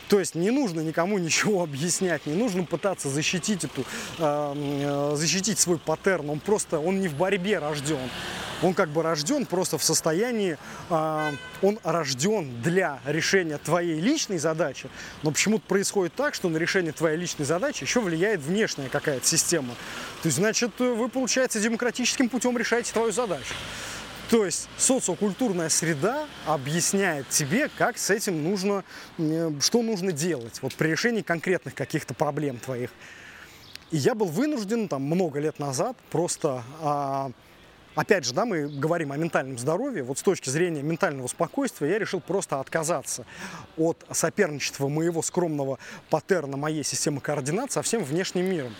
То 0.08 0.20
есть 0.20 0.36
не 0.36 0.52
нужно 0.52 0.82
никому 0.82 1.18
ничего 1.18 1.64
объяснять, 1.64 2.26
не 2.26 2.34
нужно 2.34 2.64
пытаться 2.64 3.10
защитить 3.10 3.64
эту, 3.64 3.86
э, 4.20 5.14
защитить 5.16 5.60
свой 5.60 5.78
паттерн. 5.78 6.30
Он 6.30 6.40
просто, 6.40 6.80
он 6.80 7.00
не 7.00 7.08
в 7.08 7.16
борьбе 7.16 7.60
рожден. 7.60 8.00
Он 8.64 8.74
как 8.74 8.90
бы 8.90 9.04
рожден 9.04 9.46
просто 9.46 9.78
в 9.78 9.84
состоянии, 9.84 10.58
э, 10.90 11.32
он 11.62 11.80
рожден 11.84 12.62
для 12.62 13.00
решения 13.06 13.58
твоей 13.58 14.00
личной 14.00 14.40
задачи, 14.40 14.90
но 15.22 15.32
почему-то 15.32 15.66
происходит 15.68 16.16
так, 16.16 16.34
что 16.34 16.50
на 16.50 16.58
решение 16.58 16.92
твоей 16.92 17.18
личной 17.18 17.46
задачи 17.46 17.84
еще 17.84 18.00
влияет 18.00 18.42
внешняя 18.42 18.90
какая-то 18.90 19.28
система. 19.28 19.76
То 20.24 20.28
есть, 20.28 20.38
значит, 20.38 20.72
вы, 20.80 21.08
получается, 21.10 21.60
демократическим 21.60 22.30
путем 22.30 22.58
решаете 22.58 22.94
твою 22.94 23.12
задачу. 23.12 23.54
То 24.30 24.46
есть 24.46 24.68
социокультурная 24.78 25.70
среда 25.70 26.28
объясняет 26.46 27.30
тебе, 27.30 27.70
как 27.78 27.98
с 27.98 28.10
этим 28.10 28.44
нужно, 28.44 28.84
что 29.62 29.82
нужно 29.82 30.12
делать 30.12 30.62
вот 30.62 30.76
при 30.76 30.90
решении 30.90 31.22
конкретных 31.22 31.74
каких-то 31.74 32.14
проблем 32.14 32.58
твоих. 32.58 32.92
И 33.92 33.98
я 33.98 34.16
был 34.16 34.26
вынужден 34.26 34.90
там 34.90 35.04
много 35.04 35.40
лет 35.40 35.60
назад 35.60 35.96
просто 36.10 36.62
а, 36.82 37.32
опять 37.98 38.26
же, 38.26 38.34
да, 38.34 38.46
мы 38.46 38.68
говорим 38.68 39.12
о 39.12 39.18
ментальном 39.18 39.58
здоровье, 39.58 40.04
вот 40.04 40.20
с 40.20 40.22
точки 40.22 40.50
зрения 40.50 40.82
ментального 40.82 41.28
спокойствия 41.28 41.90
я 41.90 42.00
решил 42.00 42.20
просто 42.22 42.60
отказаться 42.60 43.26
от 43.76 44.06
соперничества 44.12 44.88
моего 44.88 45.22
скромного 45.22 45.80
паттерна, 46.10 46.58
моей 46.58 46.84
системы 46.84 47.22
координат 47.22 47.72
со 47.72 47.82
всем 47.82 48.04
внешним 48.04 48.46
миром. 48.46 48.76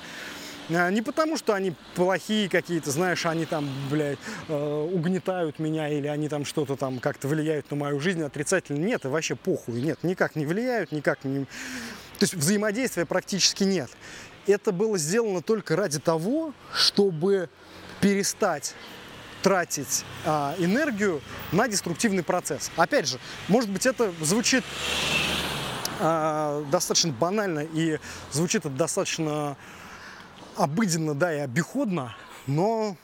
А, 0.70 0.90
не 0.90 1.02
потому, 1.02 1.38
что 1.38 1.54
они 1.54 1.74
плохие 1.96 2.50
какие-то, 2.50 2.92
знаешь, 2.92 3.26
они 3.26 3.46
там, 3.46 3.70
блядь, 3.90 4.20
э, 4.48 4.90
угнетают 4.94 5.60
меня 5.60 5.90
или 5.90 6.08
они 6.08 6.30
там 6.30 6.46
что-то 6.46 6.76
там 6.76 7.00
как-то 7.00 7.28
влияют 7.28 7.70
на 7.72 7.78
мою 7.78 8.00
жизнь 8.00 8.22
отрицательно. 8.22 8.84
Нет, 8.84 9.06
и 9.06 9.08
вообще 9.08 9.36
похуй. 9.36 9.82
Нет, 9.82 10.04
никак 10.04 10.36
не 10.36 10.46
влияют, 10.46 10.92
никак 10.92 11.24
не... 11.24 11.46
То 11.46 12.24
есть 12.24 12.34
взаимодействия 12.34 13.06
практически 13.06 13.64
нет. 13.64 13.90
Это 14.46 14.72
было 14.72 14.98
сделано 14.98 15.42
только 15.42 15.76
ради 15.76 16.00
того, 16.00 16.54
чтобы 16.74 17.50
перестать 18.02 18.76
тратить 19.44 20.04
а, 20.26 20.56
энергию 20.58 21.22
на 21.52 21.68
деструктивный 21.68 22.24
процесс. 22.24 22.72
Опять 22.76 23.08
же, 23.08 23.20
может 23.48 23.70
быть, 23.70 23.86
это 23.86 24.12
звучит 24.22 24.64
а, 26.00 26.66
достаточно 26.72 27.12
банально 27.12 27.60
и 27.60 28.00
звучит 28.32 28.66
это 28.66 28.76
достаточно 28.76 29.56
обыденно, 30.58 31.14
да, 31.14 31.34
и 31.34 31.40
обиходно, 31.40 32.16
но 32.48 32.98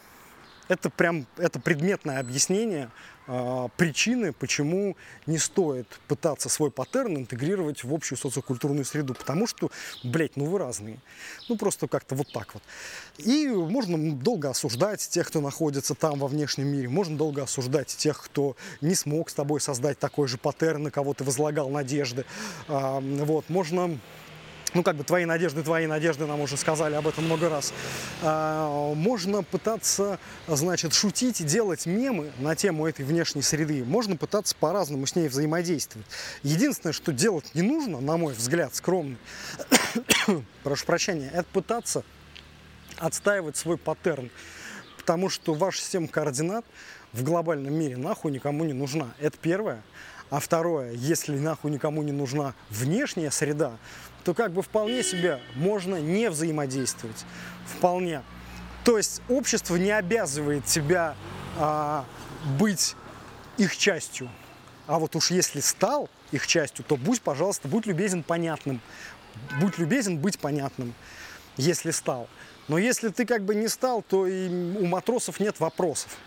Это 0.69 0.89
прям 0.89 1.27
это 1.37 1.59
предметное 1.59 2.19
объяснение 2.19 2.89
э, 3.27 3.67
причины, 3.75 4.31
почему 4.31 4.95
не 5.25 5.37
стоит 5.37 5.87
пытаться 6.07 6.47
свой 6.47 6.71
паттерн 6.71 7.17
интегрировать 7.17 7.83
в 7.83 7.93
общую 7.93 8.17
социокультурную 8.17 8.85
среду. 8.85 9.13
Потому 9.13 9.45
что, 9.45 9.69
блядь, 10.05 10.37
ну 10.37 10.45
вы 10.45 10.59
разные. 10.59 10.99
Ну 11.49 11.57
просто 11.57 11.87
как-то 11.89 12.15
вот 12.15 12.31
так 12.31 12.53
вот. 12.53 12.63
И 13.17 13.47
можно 13.47 14.13
долго 14.13 14.49
осуждать 14.49 15.01
тех, 15.01 15.27
кто 15.27 15.41
находится 15.41 15.95
там 15.95 16.17
во 16.17 16.27
внешнем 16.27 16.67
мире. 16.67 16.87
Можно 16.87 17.17
долго 17.17 17.43
осуждать 17.43 17.87
тех, 17.87 18.23
кто 18.23 18.55
не 18.79 18.95
смог 18.95 19.29
с 19.29 19.33
тобой 19.33 19.59
создать 19.59 19.99
такой 19.99 20.29
же 20.29 20.37
паттерн, 20.37 20.83
на 20.83 20.91
кого 20.91 21.13
ты 21.13 21.25
возлагал 21.25 21.69
надежды. 21.69 22.25
Э, 22.69 22.99
вот, 23.01 23.49
можно 23.49 23.99
ну, 24.73 24.83
как 24.83 24.95
бы 24.95 25.03
твои 25.03 25.25
надежды, 25.25 25.63
твои 25.63 25.85
надежды, 25.87 26.25
нам 26.25 26.41
уже 26.41 26.57
сказали 26.57 26.95
об 26.95 27.07
этом 27.07 27.25
много 27.25 27.49
раз. 27.49 27.73
А, 28.21 28.93
можно 28.93 29.43
пытаться, 29.43 30.19
значит, 30.47 30.93
шутить 30.93 31.45
делать 31.45 31.85
мемы 31.85 32.31
на 32.39 32.55
тему 32.55 32.87
этой 32.87 33.05
внешней 33.05 33.41
среды. 33.41 33.83
Можно 33.83 34.15
пытаться 34.15 34.55
по-разному 34.55 35.05
с 35.05 35.15
ней 35.15 35.27
взаимодействовать. 35.27 36.07
Единственное, 36.41 36.93
что 36.93 37.11
делать 37.11 37.53
не 37.53 37.61
нужно, 37.61 37.99
на 37.99 38.17
мой 38.17 38.33
взгляд, 38.33 38.73
скромный, 38.75 39.17
прошу 40.63 40.85
прощения, 40.85 41.29
это 41.33 41.45
пытаться 41.51 42.03
отстаивать 42.97 43.57
свой 43.57 43.77
паттерн. 43.77 44.29
Потому 44.97 45.29
что 45.29 45.53
ваша 45.53 45.81
система 45.81 46.07
координат 46.07 46.65
в 47.11 47.23
глобальном 47.23 47.73
мире 47.73 47.97
нахуй 47.97 48.31
никому 48.31 48.63
не 48.63 48.73
нужна. 48.73 49.13
Это 49.19 49.37
первое. 49.37 49.83
А 50.29 50.39
второе, 50.39 50.93
если 50.93 51.37
нахуй 51.37 51.69
никому 51.69 52.01
не 52.01 52.11
нужна 52.11 52.55
внешняя 52.69 53.29
среда, 53.29 53.77
то 54.23 54.33
как 54.33 54.51
бы 54.51 54.61
вполне 54.61 55.03
себе 55.03 55.39
можно 55.55 55.99
не 55.99 56.29
взаимодействовать. 56.29 57.25
Вполне. 57.65 58.21
То 58.83 58.97
есть 58.97 59.21
общество 59.29 59.75
не 59.75 59.91
обязывает 59.91 60.65
тебя 60.65 61.15
а, 61.57 62.05
быть 62.57 62.95
их 63.57 63.77
частью. 63.77 64.29
А 64.87 64.99
вот 64.99 65.15
уж 65.15 65.31
если 65.31 65.61
стал 65.61 66.09
их 66.31 66.47
частью, 66.47 66.83
то 66.83 66.97
будь, 66.97 67.21
пожалуйста, 67.21 67.67
будь 67.67 67.85
любезен 67.85 68.23
понятным. 68.23 68.81
Будь 69.59 69.77
любезен 69.77 70.17
быть 70.17 70.37
понятным, 70.37 70.93
если 71.57 71.91
стал. 71.91 72.27
Но 72.67 72.77
если 72.77 73.09
ты 73.09 73.25
как 73.25 73.43
бы 73.43 73.55
не 73.55 73.67
стал, 73.67 74.01
то 74.01 74.27
и 74.27 74.47
у 74.47 74.85
матросов 74.85 75.39
нет 75.39 75.59
вопросов. 75.59 76.17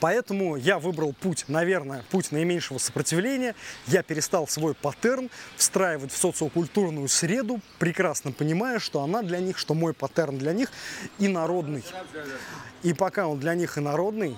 Поэтому 0.00 0.56
я 0.56 0.78
выбрал 0.78 1.12
путь, 1.12 1.44
наверное, 1.48 2.04
путь 2.10 2.32
наименьшего 2.32 2.78
сопротивления. 2.78 3.54
Я 3.86 4.02
перестал 4.02 4.46
свой 4.48 4.74
паттерн 4.74 5.30
встраивать 5.56 6.12
в 6.12 6.16
социокультурную 6.16 7.08
среду, 7.08 7.60
прекрасно 7.78 8.32
понимая, 8.32 8.78
что 8.78 9.02
она 9.02 9.22
для 9.22 9.38
них, 9.38 9.58
что 9.58 9.74
мой 9.74 9.94
паттерн 9.94 10.38
для 10.38 10.52
них 10.52 10.70
инородный. 11.18 11.84
И 12.82 12.92
пока 12.92 13.26
он 13.26 13.40
для 13.40 13.54
них 13.54 13.78
инородный, 13.78 14.36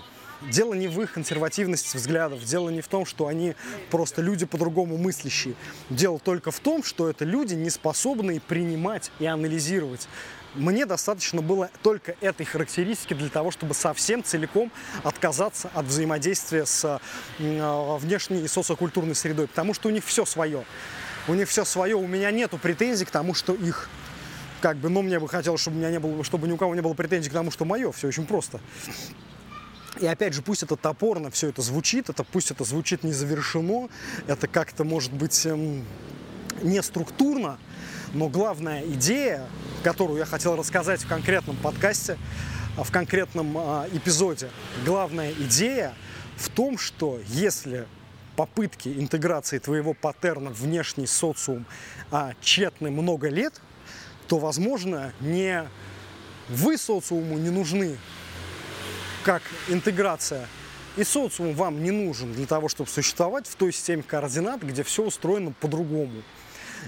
дело 0.50 0.74
не 0.74 0.88
в 0.88 1.00
их 1.00 1.12
консервативности 1.12 1.96
взглядов, 1.96 2.44
дело 2.44 2.68
не 2.70 2.80
в 2.80 2.88
том, 2.88 3.04
что 3.04 3.26
они 3.26 3.54
просто 3.90 4.22
люди 4.22 4.46
по-другому 4.46 4.96
мыслящие. 4.96 5.54
Дело 5.90 6.18
только 6.18 6.50
в 6.50 6.60
том, 6.60 6.82
что 6.82 7.08
это 7.08 7.24
люди, 7.24 7.54
не 7.54 7.70
способные 7.70 8.40
принимать 8.40 9.10
и 9.18 9.26
анализировать 9.26 10.08
мне 10.54 10.86
достаточно 10.86 11.42
было 11.42 11.70
только 11.82 12.16
этой 12.20 12.44
характеристики 12.44 13.14
для 13.14 13.28
того, 13.28 13.50
чтобы 13.50 13.74
совсем 13.74 14.24
целиком 14.24 14.72
отказаться 15.04 15.70
от 15.74 15.86
взаимодействия 15.86 16.66
с 16.66 17.00
э, 17.38 17.96
внешней 17.98 18.42
и 18.42 18.48
социокультурной 18.48 19.14
средой, 19.14 19.48
потому 19.48 19.74
что 19.74 19.88
у 19.88 19.90
них 19.90 20.04
все 20.04 20.24
свое. 20.24 20.64
У 21.26 21.34
них 21.34 21.48
все 21.48 21.64
свое, 21.64 21.96
у 21.96 22.06
меня 22.06 22.30
нету 22.30 22.56
претензий 22.58 23.04
к 23.04 23.10
тому, 23.10 23.34
что 23.34 23.52
их 23.52 23.88
как 24.60 24.76
бы, 24.78 24.88
но 24.88 25.02
мне 25.02 25.20
бы 25.20 25.28
хотелось, 25.28 25.60
чтобы 25.60 25.76
у 25.76 25.80
меня 25.80 25.90
не 25.90 26.00
было, 26.00 26.24
чтобы 26.24 26.48
ни 26.48 26.52
у 26.52 26.56
кого 26.56 26.74
не 26.74 26.80
было 26.80 26.94
претензий 26.94 27.30
к 27.30 27.32
тому, 27.32 27.50
что 27.50 27.64
мое, 27.64 27.92
все 27.92 28.08
очень 28.08 28.26
просто. 28.26 28.60
И 30.00 30.06
опять 30.06 30.32
же, 30.32 30.42
пусть 30.42 30.62
это 30.62 30.76
топорно 30.76 31.30
все 31.30 31.48
это 31.48 31.62
звучит, 31.62 32.08
это 32.08 32.24
пусть 32.24 32.50
это 32.50 32.64
звучит 32.64 33.04
не 33.04 33.12
завершено, 33.12 33.88
это 34.26 34.46
как-то 34.46 34.84
может 34.84 35.12
быть 35.12 35.46
эм, 35.46 35.84
не 36.62 36.82
структурно, 36.82 37.58
но 38.14 38.28
главная 38.28 38.82
идея, 38.84 39.46
которую 39.82 40.18
я 40.18 40.24
хотел 40.24 40.56
рассказать 40.56 41.02
в 41.02 41.08
конкретном 41.08 41.56
подкасте, 41.56 42.18
а, 42.76 42.84
в 42.84 42.90
конкретном 42.90 43.56
а, 43.56 43.86
эпизоде, 43.92 44.50
главная 44.84 45.32
идея 45.32 45.94
в 46.36 46.48
том, 46.48 46.78
что 46.78 47.20
если 47.26 47.86
попытки 48.36 48.88
интеграции 48.88 49.58
твоего 49.58 49.94
паттерна 49.94 50.50
в 50.50 50.60
внешний 50.60 51.06
социум 51.06 51.66
а, 52.10 52.32
тщетны 52.40 52.90
много 52.90 53.28
лет, 53.28 53.60
то, 54.28 54.38
возможно, 54.38 55.12
не 55.20 55.68
вы 56.48 56.78
социуму 56.78 57.36
не 57.36 57.50
нужны 57.50 57.98
как 59.24 59.42
интеграция, 59.68 60.46
и 60.96 61.04
социум 61.04 61.54
вам 61.54 61.82
не 61.82 61.90
нужен 61.90 62.32
для 62.32 62.46
того, 62.46 62.68
чтобы 62.68 62.88
существовать 62.88 63.46
в 63.46 63.54
той 63.56 63.72
системе 63.72 64.02
координат, 64.02 64.62
где 64.62 64.82
все 64.82 65.04
устроено 65.04 65.52
по-другому. 65.60 66.22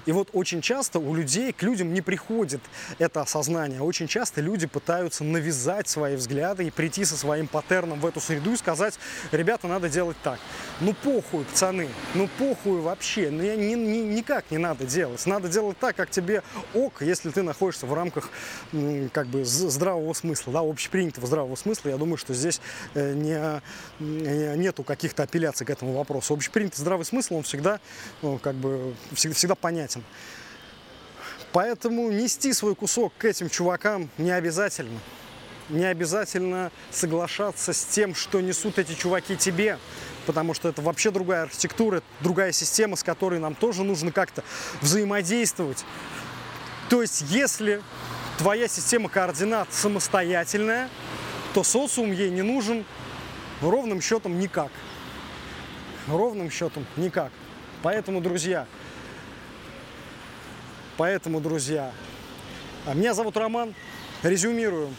И 0.07 0.13
вот 0.13 0.31
очень 0.33 0.61
часто 0.61 0.99
у 0.99 1.15
людей, 1.15 1.53
к 1.53 1.63
людям 1.63 1.93
не 1.93 2.01
приходит 2.01 2.61
это 2.99 3.21
осознание. 3.23 3.81
Очень 3.81 4.07
часто 4.07 4.41
люди 4.41 4.67
пытаются 4.67 5.25
навязать 5.25 5.89
свои 5.89 6.17
взгляды 6.17 6.67
и 6.67 6.71
прийти 6.71 7.05
со 7.05 7.17
своим 7.17 7.47
паттерном 7.47 8.01
в 8.01 8.07
эту 8.07 8.21
среду 8.21 8.53
и 8.53 8.57
сказать, 8.57 8.99
ребята, 9.33 9.67
надо 9.67 9.89
делать 9.89 10.17
так. 10.23 10.39
Ну 10.81 10.95
похуй, 10.95 11.45
пацаны, 11.45 11.89
ну 12.15 12.29
похуй 12.39 12.81
вообще, 12.81 13.31
ну 13.31 13.43
я 13.43 13.57
ни, 13.57 13.75
ни, 13.75 13.99
никак 13.99 14.51
не 14.51 14.59
надо 14.59 14.85
делать. 14.85 15.25
Надо 15.27 15.49
делать 15.49 15.79
так, 15.79 15.97
как 15.97 16.11
тебе 16.11 16.43
ок, 16.75 17.03
если 17.03 17.31
ты 17.31 17.43
находишься 17.43 17.87
в 17.87 17.95
рамках 17.95 18.29
как 19.13 19.27
бы 19.27 19.45
здравого 19.45 20.13
смысла, 20.13 20.53
да, 20.53 20.61
общепринятого 20.61 21.27
здравого 21.27 21.57
смысла. 21.57 21.91
Я 21.91 21.97
думаю, 21.97 22.17
что 22.17 22.35
здесь 22.35 22.61
э, 22.95 23.15
не, 23.15 24.57
нету 24.57 24.83
каких-то 24.83 25.23
апелляций 25.23 25.67
к 25.67 25.71
этому 25.71 25.93
вопросу. 25.93 26.35
Общепринятый 26.35 26.81
здравый 26.81 27.05
смысл, 27.05 27.37
он 27.37 27.43
всегда, 27.43 27.81
ну, 28.23 28.39
как 28.39 28.55
бы, 28.55 28.95
всегда, 29.13 29.35
всегда 29.35 29.55
понятен 29.55 29.80
понятен. 29.81 30.05
Поэтому 31.53 32.11
нести 32.11 32.53
свой 32.53 32.75
кусок 32.75 33.13
к 33.19 33.25
этим 33.25 33.49
чувакам 33.49 34.09
не 34.19 34.31
обязательно. 34.31 34.99
Не 35.69 35.85
обязательно 35.85 36.71
соглашаться 36.91 37.73
с 37.73 37.85
тем, 37.85 38.15
что 38.15 38.41
несут 38.41 38.79
эти 38.79 38.93
чуваки 38.95 39.37
тебе, 39.37 39.79
потому 40.27 40.53
что 40.55 40.69
это 40.69 40.83
вообще 40.83 41.11
другая 41.11 41.45
архитектура, 41.45 42.03
другая 42.21 42.53
система, 42.53 42.97
с 42.97 43.03
которой 43.03 43.39
нам 43.39 43.55
тоже 43.55 43.85
нужно 43.85 44.13
как-то 44.13 44.43
взаимодействовать. 44.81 45.85
То 46.89 47.03
есть, 47.03 47.25
если 47.29 47.83
твоя 48.39 48.69
система 48.69 49.09
координат 49.09 49.73
самостоятельная, 49.73 50.89
то 51.55 51.63
социум 51.63 52.13
ей 52.13 52.31
не 52.31 52.43
нужен 52.43 52.85
ровным 53.61 54.01
счетом 54.01 54.39
никак. 54.41 54.71
Ровным 56.09 56.51
счетом 56.51 56.85
никак. 56.97 57.31
Поэтому, 57.83 58.21
друзья, 58.21 58.67
Поэтому, 61.01 61.41
друзья, 61.41 61.93
а 62.85 62.93
меня 62.93 63.15
зовут 63.15 63.35
Роман. 63.39 63.75
Резюмирую. 64.23 64.91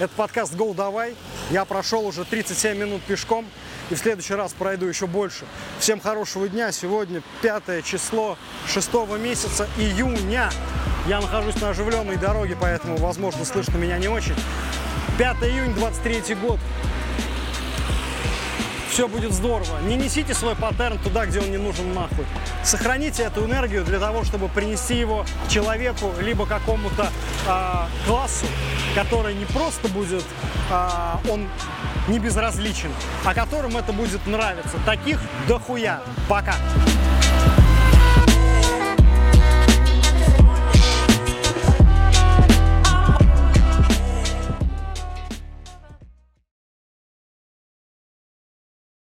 Это 0.00 0.12
подкаст 0.16 0.52
«Go, 0.54 0.74
давай». 0.74 1.14
Я 1.52 1.64
прошел 1.64 2.04
уже 2.04 2.24
37 2.24 2.76
минут 2.76 3.02
пешком 3.02 3.46
и 3.88 3.94
в 3.94 3.98
следующий 3.98 4.34
раз 4.34 4.52
пройду 4.52 4.86
еще 4.86 5.06
больше. 5.06 5.44
Всем 5.78 6.00
хорошего 6.00 6.48
дня. 6.48 6.72
Сегодня 6.72 7.22
5 7.42 7.84
число 7.84 8.36
6 8.66 8.92
месяца 9.20 9.68
июня. 9.78 10.50
Я 11.06 11.20
нахожусь 11.20 11.60
на 11.60 11.70
оживленной 11.70 12.16
дороге, 12.16 12.56
поэтому, 12.60 12.96
возможно, 12.96 13.44
слышно 13.44 13.76
меня 13.76 13.96
не 13.98 14.08
очень. 14.08 14.34
5 15.18 15.36
июня 15.44 15.72
23 15.72 16.34
год 16.34 16.58
все 18.98 19.06
будет 19.06 19.32
здорово. 19.32 19.78
Не 19.86 19.94
несите 19.94 20.34
свой 20.34 20.56
паттерн 20.56 20.98
туда, 20.98 21.24
где 21.24 21.38
он 21.38 21.52
не 21.52 21.56
нужен 21.56 21.94
нахуй. 21.94 22.26
Сохраните 22.64 23.22
эту 23.22 23.44
энергию 23.44 23.84
для 23.84 24.00
того, 24.00 24.24
чтобы 24.24 24.48
принести 24.48 24.98
его 24.98 25.24
человеку, 25.48 26.12
либо 26.20 26.46
какому-то 26.46 27.08
э, 27.46 28.08
классу, 28.08 28.46
который 28.96 29.34
не 29.34 29.44
просто 29.44 29.86
будет, 29.86 30.24
э, 30.72 31.30
он 31.30 31.46
не 32.08 32.18
безразличен, 32.18 32.90
а 33.24 33.34
которым 33.34 33.76
это 33.76 33.92
будет 33.92 34.26
нравиться. 34.26 34.76
Таких 34.84 35.20
дохуя. 35.46 36.00
Пока. 36.28 36.56